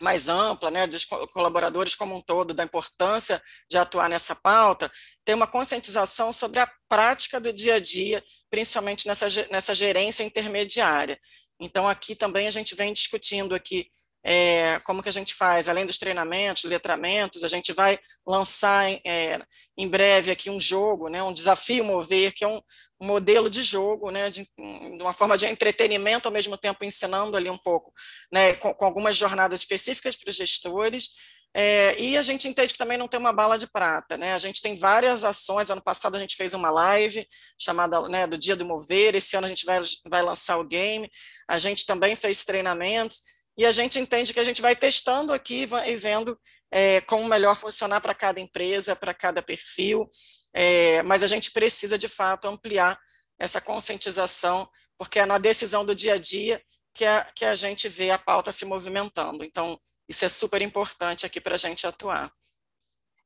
mais 0.00 0.28
ampla, 0.28 0.70
né, 0.70 0.86
dos 0.86 1.04
colaboradores 1.04 1.94
como 1.94 2.16
um 2.16 2.20
todo, 2.20 2.54
da 2.54 2.64
importância 2.64 3.42
de 3.68 3.76
atuar 3.76 4.08
nessa 4.08 4.34
pauta, 4.34 4.90
tem 5.24 5.34
uma 5.34 5.46
conscientização 5.46 6.32
sobre 6.32 6.60
a 6.60 6.70
prática 6.88 7.40
do 7.40 7.52
dia 7.52 7.74
a 7.74 7.80
dia, 7.80 8.22
principalmente 8.48 9.06
nessa, 9.06 9.26
nessa 9.50 9.74
gerência 9.74 10.22
intermediária. 10.22 11.18
Então, 11.60 11.88
aqui 11.88 12.14
também 12.14 12.46
a 12.46 12.50
gente 12.50 12.74
vem 12.74 12.92
discutindo 12.92 13.54
aqui 13.54 13.90
é, 14.24 14.80
como 14.84 15.02
que 15.02 15.08
a 15.08 15.12
gente 15.12 15.34
faz, 15.34 15.68
além 15.68 15.86
dos 15.86 15.98
treinamentos, 15.98 16.64
letramentos, 16.64 17.44
a 17.44 17.48
gente 17.48 17.72
vai 17.72 17.98
lançar 18.26 18.90
é, 19.04 19.40
em 19.76 19.88
breve 19.88 20.30
aqui 20.30 20.50
um 20.50 20.60
jogo, 20.60 21.08
né, 21.08 21.22
um 21.22 21.32
desafio 21.32 21.84
mover, 21.84 22.32
que 22.34 22.44
é 22.44 22.48
um, 22.48 22.60
um 23.00 23.06
modelo 23.06 23.48
de 23.48 23.62
jogo, 23.62 24.10
né, 24.10 24.28
de, 24.28 24.42
de, 24.42 25.02
uma 25.02 25.12
forma 25.12 25.38
de 25.38 25.46
entretenimento, 25.46 26.26
ao 26.28 26.32
mesmo 26.32 26.56
tempo 26.56 26.84
ensinando 26.84 27.36
ali 27.36 27.48
um 27.48 27.58
pouco, 27.58 27.92
né, 28.32 28.54
com, 28.54 28.74
com 28.74 28.84
algumas 28.84 29.16
jornadas 29.16 29.60
específicas 29.60 30.16
para 30.16 30.30
os 30.30 30.36
gestores, 30.36 31.10
é, 31.54 31.98
e 31.98 32.16
a 32.16 32.22
gente 32.22 32.46
entende 32.46 32.72
que 32.72 32.78
também 32.78 32.98
não 32.98 33.08
tem 33.08 33.18
uma 33.18 33.32
bala 33.32 33.58
de 33.58 33.66
prata, 33.66 34.16
né? 34.18 34.34
A 34.34 34.38
gente 34.38 34.60
tem 34.60 34.76
várias 34.76 35.24
ações. 35.24 35.70
Ano 35.70 35.82
passado 35.82 36.16
a 36.16 36.20
gente 36.20 36.36
fez 36.36 36.52
uma 36.52 36.70
live 36.70 37.26
chamada 37.58 38.06
né, 38.08 38.26
do 38.26 38.36
Dia 38.36 38.54
do 38.54 38.66
Mover. 38.66 39.16
Esse 39.16 39.34
ano 39.34 39.46
a 39.46 39.48
gente 39.48 39.64
vai, 39.64 39.80
vai 40.06 40.22
lançar 40.22 40.58
o 40.58 40.64
game. 40.64 41.10
A 41.48 41.58
gente 41.58 41.86
também 41.86 42.14
fez 42.14 42.44
treinamentos 42.44 43.22
e 43.58 43.66
a 43.66 43.72
gente 43.72 43.98
entende 43.98 44.32
que 44.32 44.38
a 44.38 44.44
gente 44.44 44.62
vai 44.62 44.76
testando 44.76 45.32
aqui 45.32 45.66
e 45.84 45.96
vendo 45.96 46.38
é, 46.70 47.00
como 47.00 47.26
melhor 47.26 47.56
funcionar 47.56 48.00
para 48.00 48.14
cada 48.14 48.38
empresa, 48.38 48.94
para 48.94 49.12
cada 49.12 49.42
perfil, 49.42 50.08
é, 50.54 51.02
mas 51.02 51.24
a 51.24 51.26
gente 51.26 51.50
precisa, 51.50 51.98
de 51.98 52.06
fato, 52.06 52.46
ampliar 52.46 52.96
essa 53.36 53.60
conscientização, 53.60 54.68
porque 54.96 55.18
é 55.18 55.26
na 55.26 55.38
decisão 55.38 55.84
do 55.84 55.92
dia 55.92 56.14
a 56.14 56.18
dia 56.18 56.62
que 56.94 57.04
a, 57.04 57.24
que 57.34 57.44
a 57.44 57.56
gente 57.56 57.88
vê 57.88 58.10
a 58.10 58.18
pauta 58.18 58.52
se 58.52 58.64
movimentando. 58.64 59.44
Então, 59.44 59.76
isso 60.08 60.24
é 60.24 60.28
super 60.28 60.62
importante 60.62 61.26
aqui 61.26 61.40
para 61.40 61.54
a 61.56 61.58
gente 61.58 61.84
atuar. 61.84 62.32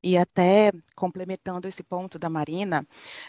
E 0.03 0.17
até 0.17 0.73
complementando 0.97 1.69
esse 1.69 1.83
ponto 1.83 2.19
da 2.19 2.31
Marina, 2.31 2.87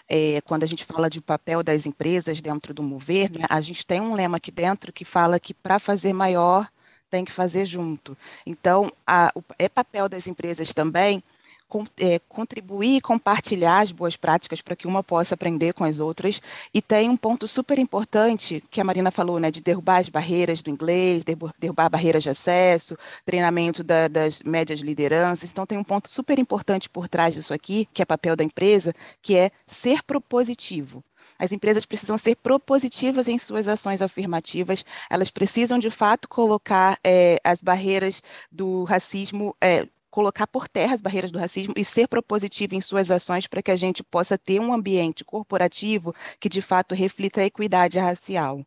é, 0.08 0.39
quando 0.42 0.63
a 0.63 0.68
gente 0.68 0.86
fala 0.86 1.10
de 1.10 1.22
papel 1.22 1.62
das 1.62 1.86
empresas 1.86 2.39
dentro 2.39 2.74
do 2.74 2.82
Mover, 2.82 3.30
né, 3.30 3.46
a 3.50 3.60
gente 3.60 3.86
tem 3.86 4.00
um 4.00 4.16
lema 4.16 4.38
aqui 4.38 4.52
dentro 4.52 4.92
que 4.92 5.04
fala 5.04 5.38
que 5.38 5.54
para 5.54 5.78
fazer 5.80 6.13
maior 6.13 6.72
tem 7.13 7.23
que 7.23 7.32
fazer 7.32 7.63
junto. 7.67 8.17
Então, 8.43 8.91
a, 9.06 9.32
o, 9.36 9.43
é 9.60 9.69
papel 9.69 10.10
das 10.10 10.26
empresas 10.26 10.73
também 10.73 11.21
com, 11.67 11.86
é, 11.99 12.17
contribuir 12.28 12.97
e 12.97 13.02
compartilhar 13.02 13.82
as 13.82 13.91
boas 13.91 14.15
práticas 14.15 14.62
para 14.62 14.76
que 14.76 14.88
uma 14.88 15.04
possa 15.04 15.36
aprender 15.36 15.76
com 15.76 15.84
as 15.84 15.99
outras. 15.99 16.41
E 16.73 16.82
tem 16.82 17.12
um 17.12 17.15
ponto 17.15 17.47
super 17.47 17.78
importante 17.78 18.63
que 18.71 18.82
a 18.82 18.84
Marina 18.84 19.12
falou, 19.12 19.39
né, 19.39 19.52
de 19.52 19.62
derrubar 19.62 19.99
as 19.99 20.10
barreiras 20.10 20.63
do 20.63 20.71
inglês, 20.71 21.23
derrubar 21.60 21.88
barreiras 21.88 22.23
de 22.23 22.32
acesso, 22.32 22.97
treinamento 23.23 23.84
da, 23.84 24.08
das 24.08 24.41
médias 24.41 24.80
lideranças. 24.80 25.52
Então, 25.52 25.67
tem 25.67 25.78
um 25.78 25.84
ponto 25.84 26.10
super 26.10 26.39
importante 26.39 26.89
por 26.89 27.08
trás 27.08 27.36
disso 27.36 27.54
aqui, 27.54 27.88
que 27.93 28.02
é 28.02 28.06
papel 28.06 28.36
da 28.36 28.43
empresa, 28.43 28.91
que 29.21 29.36
é 29.36 29.52
ser 29.67 30.02
propositivo. 30.02 31.04
As 31.38 31.51
empresas 31.51 31.86
precisam 31.86 32.17
ser 32.17 32.36
propositivas 32.36 33.27
em 33.27 33.38
suas 33.38 33.67
ações 33.67 34.01
afirmativas, 34.01 34.86
elas 35.09 35.29
precisam, 35.29 35.79
de 35.79 35.89
fato, 35.89 36.27
colocar 36.27 36.99
é, 37.03 37.38
as 37.43 37.62
barreiras 37.62 38.21
do 38.51 38.83
racismo, 38.83 39.55
é, 39.62 39.88
colocar 40.13 40.45
por 40.45 40.67
terra 40.67 40.93
as 40.93 41.01
barreiras 41.01 41.31
do 41.31 41.39
racismo 41.39 41.73
e 41.75 41.83
ser 41.83 42.07
propositivo 42.07 42.75
em 42.75 42.81
suas 42.81 43.09
ações 43.09 43.47
para 43.47 43.63
que 43.63 43.71
a 43.71 43.75
gente 43.75 44.03
possa 44.03 44.38
ter 44.38 44.59
um 44.59 44.71
ambiente 44.71 45.25
corporativo 45.25 46.13
que, 46.39 46.47
de 46.47 46.62
fato, 46.62 46.93
reflita 46.93 47.41
a 47.41 47.45
equidade 47.45 47.97
racial. 47.97 48.63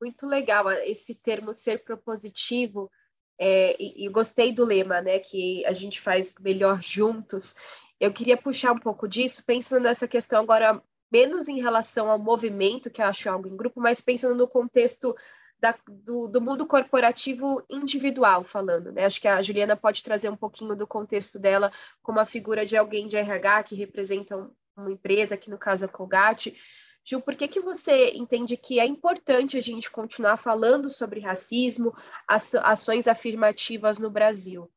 Muito 0.00 0.26
legal 0.26 0.70
esse 0.70 1.14
termo 1.14 1.54
ser 1.54 1.84
propositivo. 1.84 2.90
É, 3.38 3.76
e, 3.80 4.06
e, 4.06 4.08
gostei 4.08 4.52
do 4.52 4.64
lema, 4.64 5.00
né? 5.00 5.18
Que 5.18 5.64
a 5.64 5.72
gente 5.72 6.00
faz 6.00 6.34
melhor 6.40 6.82
juntos. 6.82 7.54
Eu 7.98 8.12
queria 8.12 8.36
puxar 8.36 8.72
um 8.72 8.78
pouco 8.78 9.08
disso, 9.08 9.42
pensando 9.44 9.84
nessa 9.84 10.06
questão 10.06 10.42
agora, 10.42 10.82
menos 11.10 11.48
em 11.48 11.60
relação 11.60 12.10
ao 12.10 12.18
movimento, 12.18 12.90
que 12.90 13.00
eu 13.00 13.06
acho 13.06 13.28
algo 13.30 13.48
em 13.48 13.56
grupo, 13.56 13.80
mas 13.80 14.00
pensando 14.00 14.34
no 14.34 14.48
contexto 14.48 15.14
da, 15.58 15.74
do, 15.88 16.28
do, 16.28 16.40
mundo 16.40 16.66
corporativo 16.66 17.64
individual 17.70 18.44
falando, 18.44 18.92
né? 18.92 19.06
Acho 19.06 19.20
que 19.20 19.28
a 19.28 19.40
Juliana 19.40 19.74
pode 19.74 20.02
trazer 20.02 20.28
um 20.28 20.36
pouquinho 20.36 20.76
do 20.76 20.86
contexto 20.86 21.38
dela 21.38 21.72
como 22.02 22.20
a 22.20 22.26
figura 22.26 22.66
de 22.66 22.76
alguém 22.76 23.08
de 23.08 23.16
RH 23.16 23.62
que 23.64 23.74
representa 23.74 24.50
uma 24.76 24.92
empresa, 24.92 25.36
que 25.36 25.50
no 25.50 25.56
caso 25.56 25.84
é 25.84 25.88
a 25.88 25.90
Colgate. 25.90 26.54
Ju, 27.02 27.20
por 27.20 27.34
que, 27.36 27.48
que 27.48 27.60
você 27.60 28.10
entende 28.10 28.56
que 28.56 28.78
é 28.80 28.84
importante 28.84 29.56
a 29.56 29.60
gente 29.60 29.90
continuar 29.90 30.36
falando 30.36 30.90
sobre 30.90 31.20
racismo, 31.20 31.94
ações 32.28 33.06
afirmativas 33.06 33.98
no 33.98 34.10
Brasil? 34.10 34.70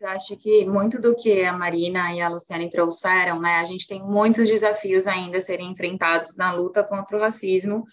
Eu 0.00 0.08
acho 0.08 0.34
que 0.36 0.64
muito 0.64 0.98
do 0.98 1.14
que 1.14 1.42
a 1.42 1.52
Marina 1.52 2.14
e 2.14 2.22
a 2.22 2.28
Luciane 2.28 2.70
trouxeram, 2.70 3.38
né? 3.38 3.56
A 3.56 3.64
gente 3.64 3.86
tem 3.86 4.02
muitos 4.02 4.48
desafios 4.48 5.06
ainda 5.06 5.36
a 5.36 5.40
serem 5.40 5.70
enfrentados 5.70 6.36
na 6.36 6.52
luta 6.52 6.82
contra 6.82 7.18
o 7.18 7.20
racismo, 7.20 7.84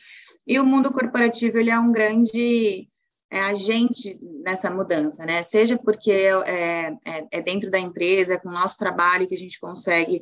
e 0.47 0.57
o 0.57 0.65
mundo 0.65 0.91
corporativo 0.91 1.57
ele 1.57 1.69
é 1.69 1.77
um 1.77 1.91
grande 1.91 2.87
é, 3.29 3.41
agente 3.41 4.17
nessa 4.43 4.69
mudança, 4.69 5.25
né? 5.25 5.43
Seja 5.43 5.77
porque 5.77 6.11
é, 6.11 6.97
é, 7.03 7.27
é, 7.31 7.41
dentro 7.41 7.69
da 7.69 7.79
empresa, 7.79 8.39
com 8.39 8.47
o 8.47 8.53
nosso 8.53 8.77
trabalho, 8.77 9.27
que 9.27 9.35
a 9.35 9.37
gente 9.37 9.59
consegue 9.59 10.21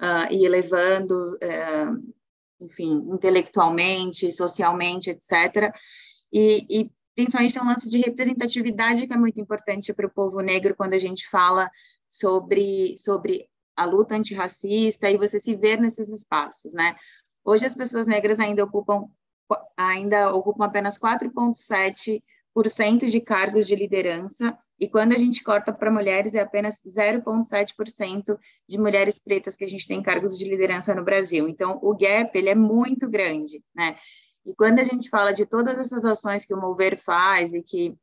uh, 0.00 0.32
ir 0.32 0.44
elevando, 0.44 1.14
uh, 1.34 2.64
enfim, 2.64 3.02
intelectualmente, 3.12 4.30
socialmente, 4.30 5.10
etc. 5.10 5.74
E, 6.32 6.64
e 6.70 6.90
principalmente 7.14 7.54
tem 7.54 7.62
um 7.62 7.66
lance 7.66 7.88
de 7.88 7.98
representatividade 7.98 9.06
que 9.06 9.12
é 9.12 9.16
muito 9.16 9.40
importante 9.40 9.92
para 9.92 10.06
o 10.06 10.10
povo 10.10 10.40
negro 10.40 10.74
quando 10.76 10.94
a 10.94 10.98
gente 10.98 11.28
fala 11.28 11.70
sobre, 12.08 12.96
sobre 12.98 13.48
a 13.76 13.84
luta 13.84 14.14
antirracista 14.14 15.10
e 15.10 15.16
você 15.16 15.38
se 15.38 15.54
ver 15.54 15.80
nesses 15.80 16.08
espaços, 16.08 16.72
né? 16.72 16.96
Hoje 17.44 17.66
as 17.66 17.74
pessoas 17.74 18.06
negras 18.06 18.38
ainda 18.40 18.64
ocupam 18.64 19.08
ainda 19.76 20.34
ocupam 20.34 20.64
apenas 20.64 20.98
4,7% 20.98 22.22
de 23.06 23.20
cargos 23.20 23.66
de 23.66 23.74
liderança, 23.74 24.56
e 24.78 24.88
quando 24.88 25.12
a 25.12 25.16
gente 25.16 25.44
corta 25.44 25.72
para 25.72 25.90
mulheres, 25.92 26.34
é 26.34 26.40
apenas 26.40 26.82
0,7% 26.84 28.36
de 28.68 28.78
mulheres 28.78 29.18
pretas 29.18 29.56
que 29.56 29.64
a 29.64 29.68
gente 29.68 29.86
tem 29.86 30.02
cargos 30.02 30.36
de 30.36 30.44
liderança 30.44 30.94
no 30.94 31.04
Brasil. 31.04 31.48
Então, 31.48 31.78
o 31.82 31.96
gap 31.96 32.36
ele 32.36 32.50
é 32.50 32.54
muito 32.54 33.08
grande, 33.08 33.62
né? 33.74 33.96
E 34.44 34.54
quando 34.54 34.80
a 34.80 34.84
gente 34.84 35.08
fala 35.08 35.32
de 35.32 35.46
todas 35.46 35.78
essas 35.78 36.04
ações 36.04 36.44
que 36.44 36.54
o 36.54 36.60
Mover 36.60 36.98
faz 36.98 37.54
e 37.54 37.62
que 37.62 37.96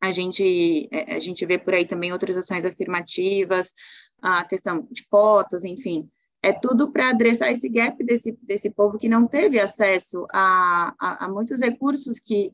a 0.00 0.10
gente, 0.10 0.88
é, 0.90 1.14
a 1.14 1.18
gente 1.18 1.44
vê 1.46 1.58
por 1.58 1.74
aí 1.74 1.86
também 1.86 2.12
outras 2.12 2.36
ações 2.36 2.64
afirmativas, 2.64 3.72
a 4.20 4.44
questão 4.44 4.86
de 4.90 5.06
cotas, 5.08 5.64
enfim, 5.64 6.08
é 6.42 6.52
tudo 6.52 6.90
para 6.90 7.10
adressar 7.10 7.50
esse 7.50 7.68
gap 7.68 8.02
desse, 8.04 8.36
desse 8.42 8.70
povo 8.70 8.98
que 8.98 9.08
não 9.08 9.26
teve 9.26 9.58
acesso 9.58 10.26
a, 10.32 10.94
a, 11.00 11.24
a 11.24 11.28
muitos 11.28 11.60
recursos 11.60 12.18
que, 12.18 12.52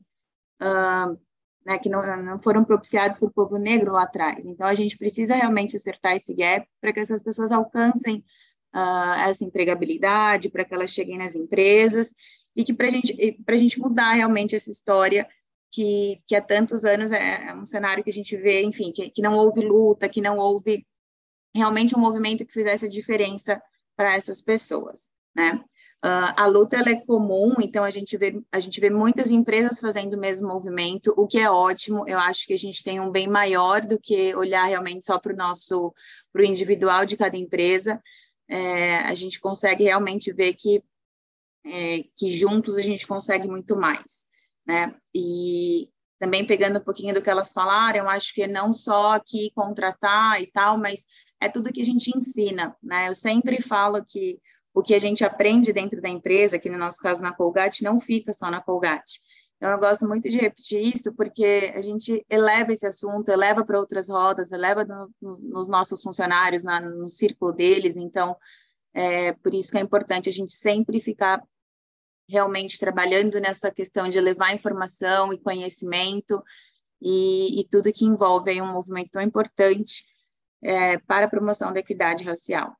uh, 0.61 1.17
né, 1.65 1.77
que 1.77 1.89
não, 1.89 2.23
não 2.23 2.39
foram 2.39 2.63
propiciados 2.63 3.19
para 3.19 3.27
o 3.27 3.33
povo 3.33 3.57
negro 3.57 3.91
lá 3.91 4.03
atrás. 4.03 4.45
Então, 4.45 4.67
a 4.67 4.73
gente 4.73 4.97
precisa 4.97 5.35
realmente 5.35 5.75
acertar 5.75 6.15
esse 6.15 6.33
gap 6.33 6.67
para 6.81 6.93
que 6.93 6.99
essas 6.99 7.21
pessoas 7.21 7.51
alcancem 7.51 8.23
uh, 8.73 9.13
essa 9.27 9.43
empregabilidade, 9.43 10.49
para 10.49 10.65
que 10.65 10.73
elas 10.73 10.91
cheguem 10.91 11.17
nas 11.17 11.35
empresas 11.35 12.13
e 12.55 12.63
que 12.63 12.73
para 12.73 12.89
gente, 12.89 13.15
a 13.47 13.55
gente 13.55 13.79
mudar 13.79 14.13
realmente 14.13 14.55
essa 14.55 14.69
história 14.69 15.27
que, 15.71 16.21
que 16.27 16.35
há 16.35 16.41
tantos 16.41 16.85
anos 16.85 17.11
é, 17.11 17.49
é 17.49 17.55
um 17.55 17.65
cenário 17.65 18.03
que 18.03 18.09
a 18.09 18.13
gente 18.13 18.37
vê, 18.37 18.63
enfim, 18.63 18.91
que, 18.91 19.09
que 19.09 19.21
não 19.21 19.35
houve 19.35 19.61
luta, 19.61 20.07
que 20.07 20.21
não 20.21 20.37
houve 20.37 20.85
realmente 21.53 21.95
um 21.95 21.99
movimento 21.99 22.45
que 22.45 22.53
fizesse 22.53 22.85
a 22.85 22.89
diferença 22.89 23.61
para 23.95 24.13
essas 24.13 24.41
pessoas, 24.41 25.11
né? 25.35 25.63
Uh, 26.05 26.35
a 26.35 26.47
luta 26.47 26.75
é 26.77 26.95
comum, 26.95 27.55
então 27.61 27.81
a 27.81 27.89
gente 27.89 28.17
vê 28.17 28.37
a 28.51 28.59
gente 28.59 28.81
vê 28.81 28.89
muitas 28.89 29.31
empresas 29.31 29.79
fazendo 29.79 30.15
o 30.15 30.19
mesmo 30.19 30.49
movimento, 30.49 31.13
o 31.15 31.25
que 31.25 31.39
é 31.39 31.49
ótimo. 31.49 32.05
Eu 32.05 32.19
acho 32.19 32.45
que 32.45 32.53
a 32.53 32.57
gente 32.57 32.83
tem 32.83 32.99
um 32.99 33.09
bem 33.09 33.25
maior 33.25 33.79
do 33.79 33.97
que 33.97 34.35
olhar 34.35 34.65
realmente 34.65 35.05
só 35.05 35.17
para 35.17 35.31
o 35.31 35.37
nosso 35.37 35.93
para 36.33 36.41
o 36.41 36.45
individual 36.45 37.05
de 37.05 37.15
cada 37.15 37.37
empresa. 37.37 38.03
É, 38.49 38.97
a 38.97 39.13
gente 39.13 39.39
consegue 39.39 39.85
realmente 39.85 40.33
ver 40.33 40.55
que 40.55 40.83
é, 41.65 42.03
que 42.17 42.27
juntos 42.27 42.77
a 42.77 42.81
gente 42.81 43.07
consegue 43.07 43.47
muito 43.47 43.75
mais, 43.75 44.25
né? 44.65 44.95
E 45.13 45.89
também 46.19 46.45
pegando 46.45 46.79
um 46.79 46.83
pouquinho 46.83 47.13
do 47.13 47.21
que 47.21 47.29
elas 47.29 47.51
falaram, 47.51 48.09
acho 48.09 48.33
que 48.33 48.47
não 48.47 48.71
só 48.71 49.13
aqui 49.13 49.51
contratar 49.53 50.41
e 50.41 50.47
tal, 50.47 50.77
mas 50.77 51.05
é 51.41 51.49
tudo 51.49 51.71
que 51.71 51.81
a 51.81 51.85
gente 51.85 52.15
ensina, 52.15 52.75
né? 52.81 53.09
Eu 53.09 53.13
sempre 53.13 53.61
falo 53.61 54.03
que 54.05 54.39
o 54.73 54.81
que 54.81 54.95
a 54.95 54.99
gente 54.99 55.23
aprende 55.23 55.71
dentro 55.71 56.01
da 56.01 56.09
empresa, 56.09 56.57
que 56.57 56.69
no 56.69 56.77
nosso 56.77 56.97
caso 56.97 57.21
na 57.21 57.33
Colgate, 57.33 57.83
não 57.83 57.99
fica 57.99 58.33
só 58.33 58.49
na 58.49 58.61
Colgate. 58.61 59.19
Então, 59.57 59.71
eu 59.71 59.79
gosto 59.79 60.05
muito 60.07 60.27
de 60.27 60.37
repetir 60.37 60.81
isso, 60.93 61.13
porque 61.15 61.71
a 61.75 61.79
gente 61.79 62.25
eleva 62.29 62.73
esse 62.73 62.85
assunto, 62.85 63.29
eleva 63.29 63.63
para 63.63 63.79
outras 63.79 64.09
rodas, 64.09 64.51
eleva 64.51 64.83
no, 64.83 65.09
nos 65.21 65.67
nossos 65.67 66.01
funcionários, 66.01 66.63
na, 66.63 66.81
no 66.81 67.09
círculo 67.09 67.53
deles. 67.53 67.95
Então, 67.95 68.35
é 68.93 69.31
por 69.33 69.53
isso 69.53 69.71
que 69.71 69.77
é 69.77 69.81
importante 69.81 70.27
a 70.27 70.31
gente 70.31 70.53
sempre 70.53 70.99
ficar 70.99 71.41
realmente 72.29 72.79
trabalhando 72.79 73.39
nessa 73.39 73.71
questão 73.71 74.09
de 74.09 74.19
levar 74.19 74.53
informação 74.53 75.33
e 75.33 75.39
conhecimento 75.39 76.41
e, 77.01 77.59
e 77.59 77.67
tudo 77.69 77.91
que 77.91 78.05
envolve 78.05 78.61
um 78.61 78.71
movimento 78.71 79.11
tão 79.11 79.21
importante 79.21 80.03
é, 80.63 80.97
para 80.99 81.25
a 81.25 81.29
promoção 81.29 81.73
da 81.73 81.79
equidade 81.79 82.23
racial. 82.23 82.75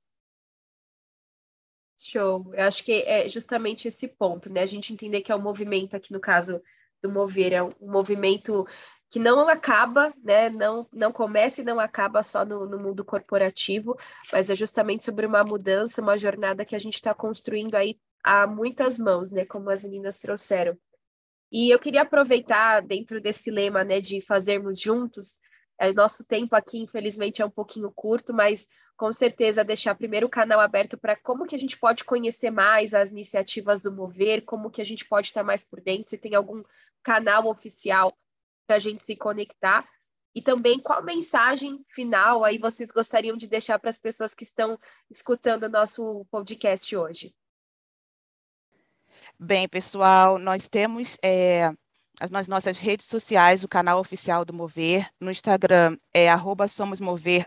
Show. 1.99 2.53
Eu 2.53 2.65
acho 2.65 2.83
que 2.83 3.03
é 3.03 3.29
justamente 3.29 3.87
esse 3.87 4.07
ponto, 4.07 4.49
né? 4.49 4.61
A 4.61 4.65
gente 4.65 4.93
entender 4.93 5.21
que 5.21 5.31
é 5.31 5.35
um 5.35 5.41
movimento 5.41 5.95
aqui 5.95 6.11
no 6.11 6.19
caso 6.19 6.61
do 7.01 7.09
Mover, 7.09 7.53
é 7.53 7.63
um 7.63 7.73
movimento 7.81 8.65
que 9.09 9.19
não 9.19 9.47
acaba, 9.47 10.13
né? 10.21 10.49
Não, 10.49 10.87
não 10.91 11.11
começa 11.11 11.61
e 11.61 11.63
não 11.63 11.79
acaba 11.79 12.23
só 12.23 12.43
no, 12.43 12.65
no 12.65 12.79
mundo 12.79 13.05
corporativo, 13.05 13.97
mas 14.31 14.49
é 14.49 14.55
justamente 14.55 15.03
sobre 15.03 15.25
uma 15.25 15.43
mudança, 15.43 16.01
uma 16.01 16.17
jornada 16.17 16.65
que 16.65 16.75
a 16.75 16.79
gente 16.79 16.95
está 16.95 17.13
construindo 17.13 17.75
aí 17.75 17.97
a 18.23 18.47
muitas 18.47 18.97
mãos, 18.97 19.29
né? 19.31 19.45
Como 19.45 19.69
as 19.69 19.83
meninas 19.83 20.17
trouxeram. 20.17 20.77
E 21.51 21.69
eu 21.69 21.77
queria 21.77 22.01
aproveitar 22.01 22.81
dentro 22.81 23.21
desse 23.21 23.51
lema, 23.51 23.83
né, 23.83 24.01
de 24.01 24.19
fazermos 24.21 24.79
juntos. 24.79 25.37
É, 25.77 25.93
nosso 25.93 26.25
tempo 26.25 26.55
aqui, 26.55 26.79
infelizmente, 26.79 27.43
é 27.43 27.45
um 27.45 27.49
pouquinho 27.49 27.91
curto, 27.91 28.33
mas 28.33 28.67
com 28.97 29.11
certeza 29.11 29.63
deixar 29.63 29.93
primeiro 29.93 30.25
o 30.25 30.29
canal 30.29 30.59
aberto 30.59 30.97
para 30.97 31.15
como 31.15 31.45
que 31.45 31.55
a 31.55 31.59
gente 31.59 31.77
pode 31.77 32.03
conhecer 32.03 32.49
mais 32.49 32.95
as 32.95 33.11
iniciativas 33.11 33.83
do 33.83 33.91
Mover, 33.91 34.43
como 34.45 34.71
que 34.71 34.81
a 34.81 34.85
gente 34.85 35.05
pode 35.05 35.27
estar 35.27 35.43
mais 35.43 35.63
por 35.63 35.79
dentro, 35.79 36.09
se 36.09 36.17
tem 36.17 36.33
algum 36.33 36.63
canal 37.03 37.45
oficial 37.47 38.11
para 38.65 38.77
a 38.77 38.79
gente 38.79 39.03
se 39.03 39.15
conectar. 39.15 39.87
E 40.33 40.41
também 40.41 40.79
qual 40.79 41.03
mensagem 41.03 41.85
final 41.89 42.43
aí 42.43 42.57
vocês 42.57 42.89
gostariam 42.89 43.37
de 43.37 43.47
deixar 43.47 43.77
para 43.77 43.91
as 43.91 43.99
pessoas 43.99 44.33
que 44.33 44.43
estão 44.43 44.79
escutando 45.11 45.63
o 45.63 45.69
nosso 45.69 46.25
podcast 46.31 46.95
hoje? 46.95 47.35
Bem, 49.39 49.67
pessoal, 49.67 50.37
nós 50.39 50.69
temos 50.69 51.17
é, 51.23 51.71
nossas 52.47 52.77
redes 52.77 53.07
sociais, 53.07 53.63
o 53.63 53.67
canal 53.67 53.99
oficial 53.99 54.45
do 54.45 54.53
Mover, 54.53 55.09
no 55.19 55.31
Instagram 55.31 55.97
é 56.13 56.29
arroba 56.29 56.67
somosmover, 56.67 57.43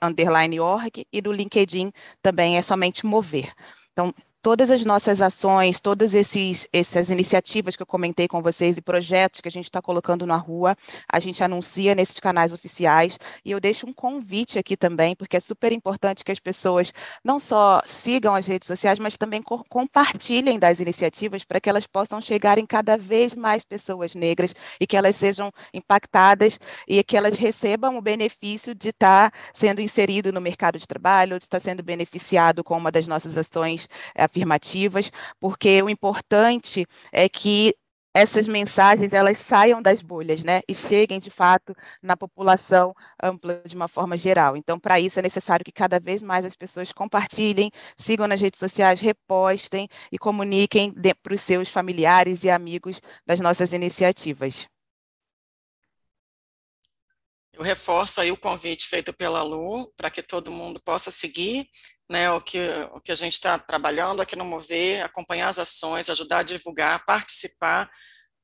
org, 0.61 1.07
e 1.13 1.23
no 1.23 1.33
LinkedIn 1.33 1.93
também 2.21 2.59
é 2.59 2.63
somente 2.63 3.07
Mover. 3.07 3.53
Então, 3.93 4.13
todas 4.47 4.71
as 4.71 4.85
nossas 4.85 5.21
ações, 5.21 5.81
todas 5.81 6.15
esses, 6.15 6.69
essas 6.73 7.11
iniciativas 7.11 7.75
que 7.75 7.83
eu 7.83 7.87
comentei 7.87 8.29
com 8.29 8.41
vocês 8.41 8.79
e 8.79 8.81
projetos 8.81 9.41
que 9.41 9.49
a 9.49 9.51
gente 9.51 9.65
está 9.65 9.83
colocando 9.83 10.25
na 10.25 10.37
rua, 10.37 10.77
a 11.13 11.19
gente 11.19 11.43
anuncia 11.43 11.97
nesses 11.97 12.21
canais 12.21 12.53
oficiais. 12.53 13.19
E 13.45 13.51
eu 13.51 13.59
deixo 13.59 13.89
um 13.89 13.93
convite 13.93 14.57
aqui 14.57 14.77
também, 14.77 15.17
porque 15.17 15.37
é 15.37 15.41
super 15.41 15.73
importante 15.73 16.25
que 16.25 16.31
as 16.31 16.39
pessoas 16.39 16.93
não 17.25 17.41
só 17.41 17.83
sigam 17.85 18.37
as 18.37 18.47
redes 18.47 18.69
sociais, 18.69 19.01
mas 19.01 19.17
também 19.17 19.43
co 19.43 19.65
compartilhem 19.69 20.61
das 20.61 20.79
iniciativas 20.79 21.43
para 21.43 21.59
que 21.59 21.69
elas 21.69 21.89
possam 21.89 22.23
chegar 22.23 22.57
em 22.57 22.67
cada 22.67 22.97
vez 22.97 23.35
mais 23.35 23.65
pessoas 23.65 24.15
negras 24.15 24.55
e 24.81 24.87
que 24.87 24.97
elas 24.97 25.17
sejam 25.17 25.51
impactadas 25.75 26.57
e 26.87 27.03
que 27.03 27.17
elas 27.17 27.37
recebam 27.37 27.99
o 27.99 28.01
benefício 28.01 28.77
de 28.77 28.91
estar 28.91 29.33
tá 29.33 29.39
sendo 29.53 29.81
inserido 29.81 30.31
no 30.31 30.41
mercado 30.41 30.79
de 30.79 30.87
trabalho, 30.87 31.37
de 31.37 31.47
estar 31.47 31.59
tá 31.59 31.65
sendo 31.65 31.83
beneficiado 31.83 32.63
com 32.63 32.79
uma 32.79 32.93
das 32.93 33.09
nossas 33.09 33.37
ações 33.37 33.89
é, 34.15 34.36
afirmativas, 34.37 35.11
porque 35.41 35.83
o 35.83 35.89
importante 35.89 36.87
é 37.11 37.29
que 37.29 37.75
essas 38.15 38.47
mensagens 38.47 39.13
elas 39.13 39.37
saiam 39.37 39.83
das 39.83 40.01
bolhas, 40.01 40.43
né, 40.43 40.63
e 40.67 40.75
cheguem 40.75 41.21
de 41.21 41.31
fato 41.31 41.75
na 42.03 42.17
população 42.17 42.95
ampla 43.23 43.61
de 43.67 43.77
uma 43.77 43.89
forma 43.89 44.17
geral. 44.17 44.57
Então, 44.57 44.81
para 44.81 44.99
isso 44.99 45.19
é 45.19 45.23
necessário 45.23 45.63
que 45.63 45.73
cada 45.73 46.01
vez 46.01 46.23
mais 46.23 46.43
as 46.43 46.57
pessoas 46.57 46.93
compartilhem, 46.93 47.71
sigam 47.95 48.27
nas 48.27 48.41
redes 48.41 48.59
sociais, 48.59 49.01
repostem 49.01 49.87
e 50.11 50.19
comuniquem 50.19 50.95
para 51.23 51.35
os 51.35 51.43
seus 51.43 51.69
familiares 51.69 52.43
e 52.43 52.49
amigos 52.49 53.03
das 53.27 53.39
nossas 53.39 53.75
iniciativas. 53.75 54.67
Eu 57.53 57.63
reforço 57.63 58.21
aí 58.21 58.31
o 58.31 58.37
convite 58.37 58.87
feito 58.87 59.13
pela 59.13 59.43
Lu 59.43 59.91
para 59.97 60.11
que 60.11 60.23
todo 60.23 60.51
mundo 60.51 60.81
possa 60.83 61.11
seguir 61.11 61.69
né, 62.09 62.31
o, 62.31 62.41
que, 62.41 62.59
o 62.93 63.01
que 63.01 63.13
a 63.13 63.17
gente 63.17 63.35
está 63.35 63.59
trabalhando 63.59 64.23
aqui 64.23 64.37
no 64.37 64.45
Mover, 64.45 65.05
acompanhar 65.05 65.49
as 65.49 65.59
ações, 65.59 66.09
ajudar 66.09 66.39
a 66.39 66.43
divulgar, 66.43 67.05
participar, 67.05 67.91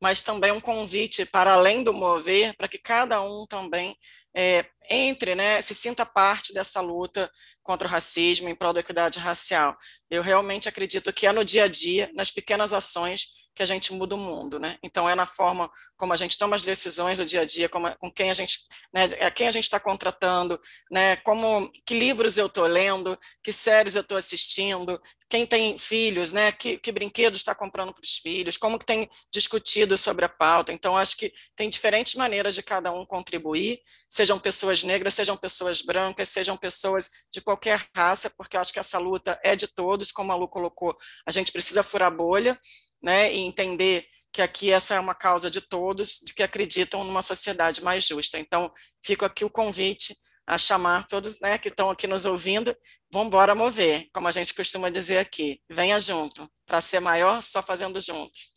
mas 0.03 0.21
também 0.21 0.51
um 0.51 0.61
convite 0.61 1.25
para 1.25 1.53
além 1.53 1.85
do 1.85 1.93
Mover, 1.93 2.57
para 2.57 2.67
que 2.67 2.79
cada 2.79 3.23
um 3.23 3.47
também 3.47 3.97
é, 4.35 4.65
entre, 4.91 5.35
né, 5.35 5.63
se 5.63 5.75
sinta 5.75 6.05
parte 6.05 6.53
dessa 6.53 6.81
luta 6.81 7.31
contra 7.63 7.87
o 7.87 7.91
racismo, 7.91 8.49
em 8.49 8.55
prol 8.55 8.73
da 8.73 8.81
equidade 8.81 9.21
racial. 9.21 9.77
Eu 10.11 10.23
realmente 10.23 10.69
acredito 10.69 11.13
que 11.13 11.27
é 11.27 11.33
no 11.33 11.45
dia 11.45 11.65
a 11.65 11.69
dia, 11.69 12.11
nas 12.15 12.33
pequenas 12.33 12.73
ações, 12.73 13.29
que 13.55 13.63
a 13.63 13.67
gente 13.67 13.93
muda 13.93 14.15
o 14.15 14.19
mundo, 14.19 14.59
né? 14.59 14.79
Então 14.83 15.09
é 15.09 15.15
na 15.15 15.27
forma 15.27 15.71
como 15.97 16.13
a 16.13 16.17
gente 16.17 16.39
toma 16.39 16.57
as 16.57 16.63
decisões 16.63 17.19
do 17.19 17.25
dia 17.25 17.43
a 17.43 17.45
dia, 17.45 17.69
como, 17.69 17.95
com 17.99 18.11
quem 18.11 18.31
a 18.31 18.35
gente, 18.35 18.61
né, 18.93 19.05
a 19.21 19.31
quem 19.31 19.47
a 19.47 19.51
gente 19.51 19.65
está 19.65 19.79
contratando, 19.79 20.61
né? 20.91 21.17
Como 21.17 21.71
que 21.87 21.95
livros 21.95 22.39
eu 22.39 22.47
estou 22.47 22.67
lendo, 22.67 23.19
que 23.43 23.53
séries 23.53 23.95
eu 23.95 24.03
estou 24.03 24.17
assistindo, 24.17 25.01
quem 25.29 25.47
tem 25.47 25.79
filhos, 25.79 26.33
né? 26.33 26.53
Que, 26.53 26.79
que 26.79 26.93
brinquedos 26.93 27.41
está 27.41 27.55
comprando 27.55 27.93
para 27.93 28.03
os 28.03 28.17
filhos, 28.17 28.57
como 28.57 28.79
que 28.79 28.87
tem 28.87 29.09
discutido 29.33 29.97
sobre 29.99 30.25
a 30.25 30.29
pauta. 30.29 30.73
Então 30.73 30.97
acho 30.97 31.17
que 31.17 31.33
tem 31.55 31.69
diferentes 31.69 32.15
maneiras 32.15 32.55
de 32.55 32.63
cada 32.63 32.93
um 32.93 33.05
contribuir, 33.05 33.81
sejam 34.09 34.39
pessoas 34.39 34.83
negras, 34.83 35.15
sejam 35.15 35.37
pessoas 35.37 35.83
brancas, 35.83 36.29
sejam 36.29 36.57
pessoas 36.57 37.11
de 37.31 37.41
qualquer 37.41 37.87
raça, 37.95 38.31
porque 38.37 38.57
acho 38.57 38.73
que 38.73 38.79
essa 38.79 38.99
luta 38.99 39.39
é 39.43 39.55
de 39.55 39.67
todos, 39.67 40.11
como 40.11 40.33
a 40.33 40.37
Lu 40.37 40.49
colocou, 40.49 40.97
a 41.27 41.31
gente 41.31 41.53
precisa 41.53 41.83
furar 41.83 42.15
bolha, 42.15 42.59
né, 43.03 43.33
e 43.33 43.39
entender 43.41 44.07
que 44.33 44.41
aqui 44.41 44.73
essa 44.73 44.95
é 44.95 45.01
uma 45.01 45.15
causa 45.15 45.51
de 45.51 45.61
todos, 45.61 46.21
de 46.25 46.33
que 46.33 46.43
acreditam 46.43 47.05
numa 47.05 47.21
sociedade 47.21 47.83
mais 47.83 48.07
justa. 48.07 48.39
Então, 48.39 48.73
fico 49.03 49.25
aqui 49.25 49.45
o 49.45 49.51
convite 49.51 50.17
a 50.47 50.57
chamar 50.57 51.07
todos 51.07 51.39
né, 51.41 51.59
que 51.59 51.69
estão 51.69 51.91
aqui 51.91 52.07
nos 52.07 52.25
ouvindo, 52.25 52.75
vamos 53.13 53.29
embora 53.29 53.55
mover, 53.55 54.09
como 54.13 54.29
a 54.29 54.33
gente 54.33 54.55
costuma 54.55 54.91
dizer 54.91 55.19
aqui, 55.19 55.61
venha 55.69 56.01
junto, 56.01 56.51
para 56.67 56.81
ser 56.81 57.01
maior, 57.01 57.43
só 57.43 57.63
fazendo 57.63 58.01
juntos. 58.01 58.53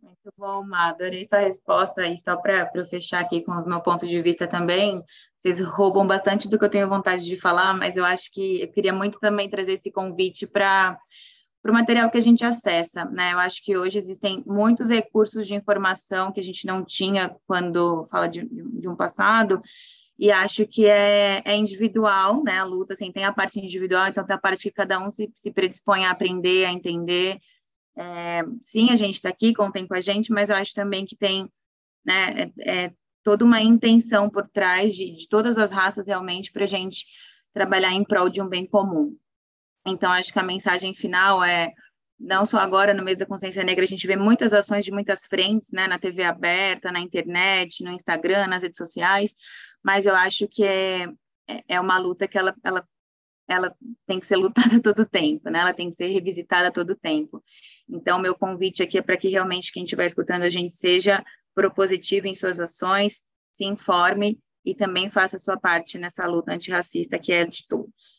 Muito 0.00 0.32
bom, 0.36 0.64
Má, 0.64 0.88
adorei 0.88 1.24
sua 1.24 1.40
resposta, 1.40 2.06
e 2.06 2.16
só 2.16 2.36
para 2.36 2.70
eu 2.74 2.84
fechar 2.84 3.20
aqui 3.20 3.42
com 3.42 3.52
o 3.52 3.68
meu 3.68 3.80
ponto 3.80 4.06
de 4.06 4.20
vista 4.22 4.46
também, 4.46 5.02
vocês 5.36 5.60
roubam 5.60 6.06
bastante 6.06 6.48
do 6.48 6.58
que 6.58 6.64
eu 6.64 6.70
tenho 6.70 6.88
vontade 6.88 7.24
de 7.24 7.36
falar, 7.36 7.74
mas 7.74 7.96
eu 7.96 8.04
acho 8.04 8.30
que 8.32 8.62
eu 8.62 8.72
queria 8.72 8.92
muito 8.92 9.18
também 9.18 9.48
trazer 9.48 9.72
esse 9.74 9.90
convite 9.90 10.46
para 10.46 10.98
para 11.62 11.70
o 11.70 11.74
material 11.74 12.10
que 12.10 12.18
a 12.18 12.22
gente 12.22 12.44
acessa, 12.44 13.04
né? 13.06 13.32
Eu 13.32 13.38
acho 13.38 13.62
que 13.62 13.76
hoje 13.76 13.98
existem 13.98 14.42
muitos 14.46 14.90
recursos 14.90 15.46
de 15.46 15.54
informação 15.54 16.32
que 16.32 16.40
a 16.40 16.42
gente 16.42 16.66
não 16.66 16.84
tinha 16.84 17.34
quando 17.46 18.06
fala 18.10 18.28
de, 18.28 18.46
de 18.46 18.88
um 18.88 18.94
passado, 18.94 19.60
e 20.18 20.32
acho 20.32 20.66
que 20.66 20.84
é, 20.86 21.42
é, 21.44 21.56
individual, 21.56 22.42
né? 22.42 22.58
A 22.58 22.64
luta, 22.64 22.92
assim, 22.92 23.12
tem 23.12 23.24
a 23.24 23.32
parte 23.32 23.60
individual, 23.60 24.08
então 24.08 24.26
tem 24.26 24.34
a 24.34 24.38
parte 24.38 24.64
que 24.64 24.72
cada 24.72 24.98
um 24.98 25.10
se, 25.10 25.30
se 25.34 25.52
predispõe 25.52 26.04
a 26.04 26.10
aprender, 26.10 26.64
a 26.64 26.72
entender. 26.72 27.38
É, 27.96 28.42
sim, 28.60 28.90
a 28.90 28.96
gente 28.96 29.14
está 29.14 29.28
aqui, 29.28 29.54
contem 29.54 29.86
com 29.86 29.94
a 29.94 30.00
gente, 30.00 30.32
mas 30.32 30.50
eu 30.50 30.56
acho 30.56 30.74
também 30.74 31.04
que 31.04 31.16
tem, 31.16 31.48
né, 32.04 32.50
é, 32.58 32.84
é 32.86 32.92
toda 33.22 33.44
uma 33.44 33.60
intenção 33.60 34.28
por 34.28 34.48
trás 34.48 34.94
de, 34.94 35.12
de 35.12 35.28
todas 35.28 35.56
as 35.56 35.70
raças 35.70 36.08
realmente 36.08 36.50
para 36.50 36.64
a 36.64 36.68
gente 36.68 37.04
trabalhar 37.52 37.92
em 37.92 38.04
prol 38.04 38.28
de 38.28 38.42
um 38.42 38.48
bem 38.48 38.66
comum. 38.66 39.16
Então, 39.88 40.10
acho 40.12 40.32
que 40.32 40.38
a 40.38 40.42
mensagem 40.42 40.94
final 40.94 41.42
é 41.42 41.72
não 42.18 42.44
só 42.44 42.58
agora 42.58 42.92
no 42.92 43.04
mês 43.04 43.16
da 43.16 43.26
consciência 43.26 43.62
negra, 43.62 43.84
a 43.84 43.86
gente 43.86 44.06
vê 44.06 44.16
muitas 44.16 44.52
ações 44.52 44.84
de 44.84 44.90
muitas 44.90 45.24
frentes, 45.26 45.70
né, 45.70 45.86
na 45.86 45.98
TV 45.98 46.24
aberta, 46.24 46.90
na 46.90 47.00
internet, 47.00 47.84
no 47.84 47.92
Instagram, 47.92 48.48
nas 48.48 48.62
redes 48.62 48.76
sociais, 48.76 49.34
mas 49.82 50.04
eu 50.04 50.14
acho 50.16 50.48
que 50.48 50.64
é, 50.64 51.04
é, 51.48 51.64
é 51.68 51.80
uma 51.80 51.98
luta 51.98 52.26
que 52.26 52.36
ela, 52.36 52.54
ela, 52.64 52.84
ela 53.46 53.74
tem 54.06 54.18
que 54.18 54.26
ser 54.26 54.36
lutada 54.36 54.80
todo 54.82 55.06
tempo, 55.06 55.48
né, 55.48 55.60
ela 55.60 55.72
tem 55.72 55.90
que 55.90 55.96
ser 55.96 56.08
revisitada 56.08 56.72
todo 56.72 56.96
tempo. 56.96 57.42
Então, 57.88 58.18
meu 58.18 58.34
convite 58.34 58.82
aqui 58.82 58.98
é 58.98 59.02
para 59.02 59.16
que 59.16 59.28
realmente 59.28 59.72
quem 59.72 59.84
estiver 59.84 60.06
escutando 60.06 60.42
a 60.42 60.48
gente 60.48 60.74
seja 60.74 61.24
propositivo 61.54 62.26
em 62.26 62.34
suas 62.34 62.58
ações, 62.58 63.22
se 63.52 63.64
informe 63.64 64.38
e 64.64 64.74
também 64.74 65.08
faça 65.08 65.36
a 65.36 65.38
sua 65.38 65.58
parte 65.58 65.98
nessa 65.98 66.26
luta 66.26 66.52
antirracista 66.52 67.18
que 67.18 67.32
é 67.32 67.44
de 67.44 67.66
todos. 67.66 68.17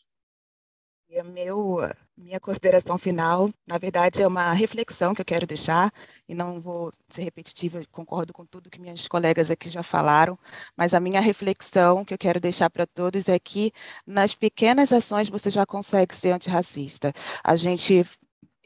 E 1.11 1.23
meu, 1.23 1.77
minha 2.15 2.39
consideração 2.39 2.95
final, 2.95 3.49
na 3.67 3.79
verdade, 3.79 4.21
é 4.21 4.27
uma 4.27 4.53
reflexão 4.53 5.11
que 5.11 5.19
eu 5.21 5.25
quero 5.25 5.47
deixar, 5.47 5.91
e 6.27 6.35
não 6.35 6.59
vou 6.61 6.91
ser 7.09 7.23
repetitiva, 7.23 7.81
concordo 7.91 8.31
com 8.31 8.45
tudo 8.45 8.69
que 8.69 8.79
minhas 8.79 9.07
colegas 9.07 9.49
aqui 9.49 9.71
já 9.71 9.81
falaram, 9.81 10.37
mas 10.77 10.93
a 10.93 10.99
minha 10.99 11.19
reflexão 11.19 12.05
que 12.05 12.13
eu 12.13 12.17
quero 12.17 12.39
deixar 12.39 12.69
para 12.69 12.85
todos 12.85 13.27
é 13.27 13.39
que 13.39 13.71
nas 14.05 14.35
pequenas 14.35 14.93
ações 14.93 15.29
você 15.29 15.49
já 15.49 15.65
consegue 15.65 16.15
ser 16.15 16.31
antirracista. 16.31 17.11
A 17.43 17.55
gente 17.55 18.05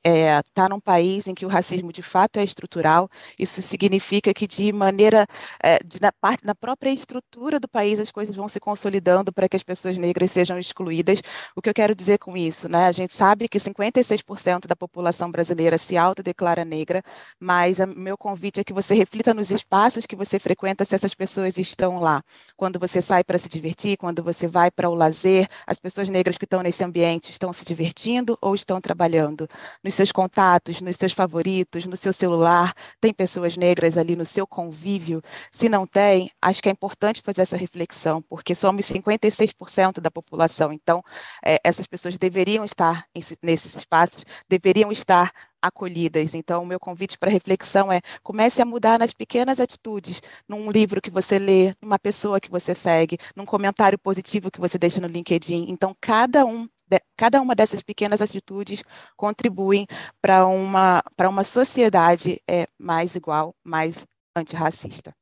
está 0.05 0.09
é, 0.09 0.41
tá 0.53 0.69
num 0.69 0.79
país 0.79 1.27
em 1.27 1.33
que 1.33 1.45
o 1.45 1.49
racismo 1.49 1.93
de 1.93 2.01
fato 2.01 2.37
é 2.37 2.43
estrutural, 2.43 3.09
isso 3.39 3.61
significa 3.61 4.33
que 4.33 4.45
de 4.45 4.71
maneira, 4.73 5.25
é, 5.61 5.79
de, 5.83 6.01
na, 6.01 6.11
parte, 6.11 6.45
na 6.45 6.53
própria 6.53 6.89
estrutura 6.89 7.59
do 7.59 7.67
país 7.67 7.99
as 7.99 8.11
coisas 8.11 8.35
vão 8.35 8.49
se 8.49 8.59
consolidando 8.59 9.31
para 9.31 9.47
que 9.47 9.55
as 9.55 9.63
pessoas 9.63 9.97
negras 9.97 10.31
sejam 10.31 10.59
excluídas. 10.59 11.21
O 11.55 11.61
que 11.61 11.69
eu 11.69 11.73
quero 11.73 11.95
dizer 11.95 12.17
com 12.19 12.35
isso? 12.35 12.67
Né? 12.67 12.85
A 12.87 12.91
gente 12.91 13.13
sabe 13.13 13.47
que 13.47 13.57
56% 13.57 14.67
da 14.67 14.75
população 14.75 15.31
brasileira 15.31 15.77
se 15.77 15.95
autodeclara 15.95 16.65
negra, 16.65 17.01
mas 17.39 17.79
o 17.79 17.87
meu 17.87 18.17
convite 18.17 18.59
é 18.59 18.63
que 18.63 18.73
você 18.73 18.93
reflita 18.93 19.33
nos 19.33 19.51
espaços 19.51 20.05
que 20.05 20.15
você 20.15 20.37
frequenta 20.39 20.83
se 20.83 20.95
essas 20.95 21.15
pessoas 21.15 21.57
estão 21.57 21.99
lá. 21.99 22.21
Quando 22.57 22.77
você 22.77 23.01
sai 23.01 23.23
para 23.23 23.37
se 23.37 23.47
divertir, 23.47 23.97
quando 23.97 24.21
você 24.21 24.47
vai 24.47 24.69
para 24.69 24.89
o 24.89 24.93
lazer, 24.93 25.47
as 25.65 25.79
pessoas 25.79 26.09
negras 26.09 26.37
que 26.37 26.45
estão 26.45 26.61
nesse 26.61 26.83
ambiente 26.83 27.31
estão 27.31 27.53
se 27.53 27.63
divertindo 27.63 28.37
ou 28.41 28.53
estão 28.53 28.81
trabalhando? 28.81 29.47
Nos 29.83 29.92
nos 29.93 29.97
seus 29.97 30.11
contatos, 30.11 30.81
nos 30.81 30.95
seus 30.97 31.13
favoritos, 31.13 31.85
no 31.85 31.95
seu 31.95 32.11
celular, 32.11 32.73
tem 32.99 33.13
pessoas 33.13 33.55
negras 33.55 33.95
ali 33.95 34.15
no 34.15 34.25
seu 34.25 34.47
convívio? 34.47 35.21
Se 35.51 35.69
não 35.69 35.85
tem, 35.85 36.31
acho 36.41 36.61
que 36.63 36.69
é 36.69 36.71
importante 36.71 37.21
fazer 37.21 37.43
essa 37.43 37.55
reflexão, 37.55 38.21
porque 38.23 38.55
somos 38.55 38.85
56% 38.87 39.99
da 40.01 40.09
população, 40.09 40.73
então 40.73 41.03
é, 41.45 41.59
essas 41.63 41.85
pessoas 41.85 42.17
deveriam 42.17 42.65
estar 42.65 43.05
nesses 43.41 43.75
espaços, 43.75 44.25
deveriam 44.49 44.91
estar 44.91 45.31
acolhidas. 45.61 46.33
Então, 46.33 46.63
o 46.63 46.65
meu 46.65 46.79
convite 46.79 47.17
para 47.17 47.31
reflexão 47.31 47.91
é 47.91 48.01
comece 48.21 48.61
a 48.61 48.65
mudar 48.65 48.99
nas 48.99 49.13
pequenas 49.13 49.59
atitudes, 49.59 50.21
num 50.47 50.69
livro 50.69 51.01
que 51.01 51.09
você 51.09 51.39
lê, 51.39 51.73
numa 51.81 51.97
pessoa 51.97 52.39
que 52.39 52.51
você 52.51 52.75
segue, 52.75 53.17
num 53.35 53.45
comentário 53.45 53.97
positivo 53.97 54.51
que 54.51 54.59
você 54.59 54.77
deixa 54.77 54.99
no 54.99 55.07
LinkedIn. 55.07 55.67
Então, 55.69 55.95
cada 56.01 56.45
um 56.45 56.67
cada 57.15 57.41
uma 57.41 57.55
dessas 57.55 57.81
pequenas 57.81 58.21
atitudes 58.21 58.83
contribuem 59.15 59.85
para 60.21 60.45
uma, 60.45 61.03
para 61.15 61.29
uma 61.29 61.43
sociedade 61.43 62.41
é, 62.49 62.65
mais 62.77 63.15
igual, 63.15 63.55
mais 63.63 64.05
antirracista. 64.35 65.15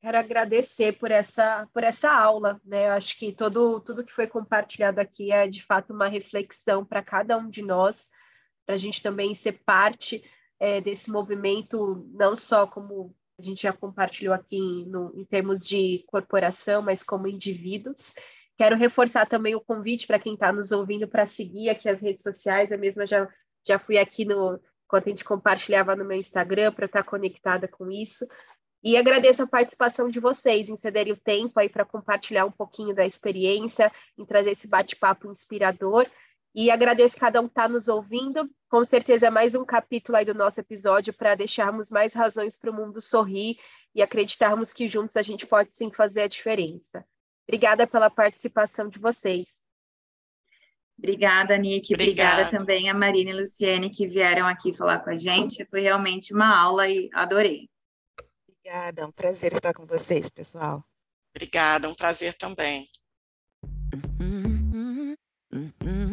Quero 0.00 0.16
agradecer 0.16 0.96
por 0.96 1.10
essa, 1.10 1.68
por 1.72 1.82
essa 1.82 2.08
aula, 2.10 2.60
né? 2.64 2.86
Eu 2.86 2.92
acho 2.92 3.18
que 3.18 3.32
todo, 3.32 3.80
tudo 3.80 4.04
que 4.04 4.12
foi 4.12 4.28
compartilhado 4.28 5.00
aqui 5.00 5.32
é 5.32 5.48
de 5.48 5.64
fato 5.64 5.92
uma 5.92 6.06
reflexão 6.06 6.84
para 6.84 7.02
cada 7.02 7.36
um 7.36 7.50
de 7.50 7.62
nós, 7.62 8.08
para 8.64 8.76
a 8.76 8.78
gente 8.78 9.02
também 9.02 9.34
ser 9.34 9.60
parte 9.64 10.22
é, 10.60 10.80
desse 10.80 11.10
movimento, 11.10 12.08
não 12.12 12.36
só 12.36 12.64
como 12.64 13.12
a 13.38 13.42
gente 13.42 13.62
já 13.62 13.72
compartilhou 13.72 14.34
aqui 14.34 14.84
no, 14.86 15.12
em 15.14 15.24
termos 15.24 15.66
de 15.66 16.04
corporação, 16.06 16.82
mas 16.82 17.02
como 17.02 17.28
indivíduos. 17.28 18.14
Quero 18.58 18.74
reforçar 18.74 19.24
também 19.24 19.54
o 19.54 19.60
convite 19.60 20.04
para 20.04 20.18
quem 20.18 20.34
está 20.34 20.52
nos 20.52 20.72
ouvindo 20.72 21.06
para 21.06 21.24
seguir 21.24 21.70
aqui 21.70 21.88
as 21.88 22.00
redes 22.00 22.24
sociais. 22.24 22.72
Eu 22.72 22.78
mesma 22.78 23.06
já, 23.06 23.28
já 23.64 23.78
fui 23.78 23.96
aqui 23.96 24.24
no 24.24 24.60
quando 24.88 25.04
a 25.04 25.08
gente 25.10 25.22
compartilhava 25.22 25.94
no 25.94 26.04
meu 26.04 26.18
Instagram 26.18 26.72
para 26.72 26.86
estar 26.86 27.04
conectada 27.04 27.68
com 27.68 27.88
isso. 27.88 28.26
E 28.82 28.96
agradeço 28.96 29.44
a 29.44 29.46
participação 29.46 30.08
de 30.08 30.18
vocês 30.18 30.68
em 30.68 30.76
cederem 30.76 31.12
o 31.12 31.16
tempo 31.16 31.60
aí 31.60 31.68
para 31.68 31.84
compartilhar 31.84 32.46
um 32.46 32.50
pouquinho 32.50 32.92
da 32.92 33.06
experiência, 33.06 33.92
em 34.16 34.24
trazer 34.24 34.50
esse 34.50 34.66
bate-papo 34.66 35.30
inspirador. 35.30 36.04
E 36.52 36.68
agradeço 36.68 37.16
cada 37.16 37.40
um 37.40 37.44
que 37.44 37.52
está 37.52 37.68
nos 37.68 37.86
ouvindo. 37.86 38.50
Com 38.68 38.84
certeza 38.84 39.28
é 39.28 39.30
mais 39.30 39.54
um 39.54 39.64
capítulo 39.64 40.18
aí 40.18 40.24
do 40.24 40.34
nosso 40.34 40.58
episódio 40.58 41.12
para 41.12 41.36
deixarmos 41.36 41.90
mais 41.90 42.12
razões 42.12 42.56
para 42.56 42.72
o 42.72 42.74
mundo 42.74 43.00
sorrir 43.00 43.56
e 43.94 44.02
acreditarmos 44.02 44.72
que 44.72 44.88
juntos 44.88 45.16
a 45.16 45.22
gente 45.22 45.46
pode 45.46 45.72
sim 45.72 45.92
fazer 45.92 46.22
a 46.22 46.28
diferença. 46.28 47.04
Obrigada 47.48 47.86
pela 47.86 48.10
participação 48.10 48.88
de 48.88 48.98
vocês. 48.98 49.62
Obrigada, 50.98 51.56
Nick. 51.56 51.94
Obrigada. 51.94 52.42
Obrigada 52.42 52.58
também 52.58 52.90
a 52.90 52.94
Marina 52.94 53.30
e 53.30 53.32
a 53.32 53.36
Luciene 53.36 53.88
que 53.88 54.06
vieram 54.06 54.46
aqui 54.46 54.76
falar 54.76 54.98
com 54.98 55.10
a 55.10 55.16
gente. 55.16 55.64
Foi 55.66 55.80
realmente 55.80 56.34
uma 56.34 56.54
aula 56.54 56.88
e 56.88 57.08
adorei. 57.14 57.70
Obrigada, 58.48 59.02
é 59.02 59.06
um 59.06 59.12
prazer 59.12 59.54
estar 59.54 59.72
com 59.72 59.86
vocês, 59.86 60.28
pessoal. 60.28 60.84
Obrigada, 61.34 61.88
um 61.88 61.94
prazer 61.94 62.34
também. 62.34 62.86
Uhum, 63.94 64.74
uhum, 64.74 65.16
uhum. 65.54 66.07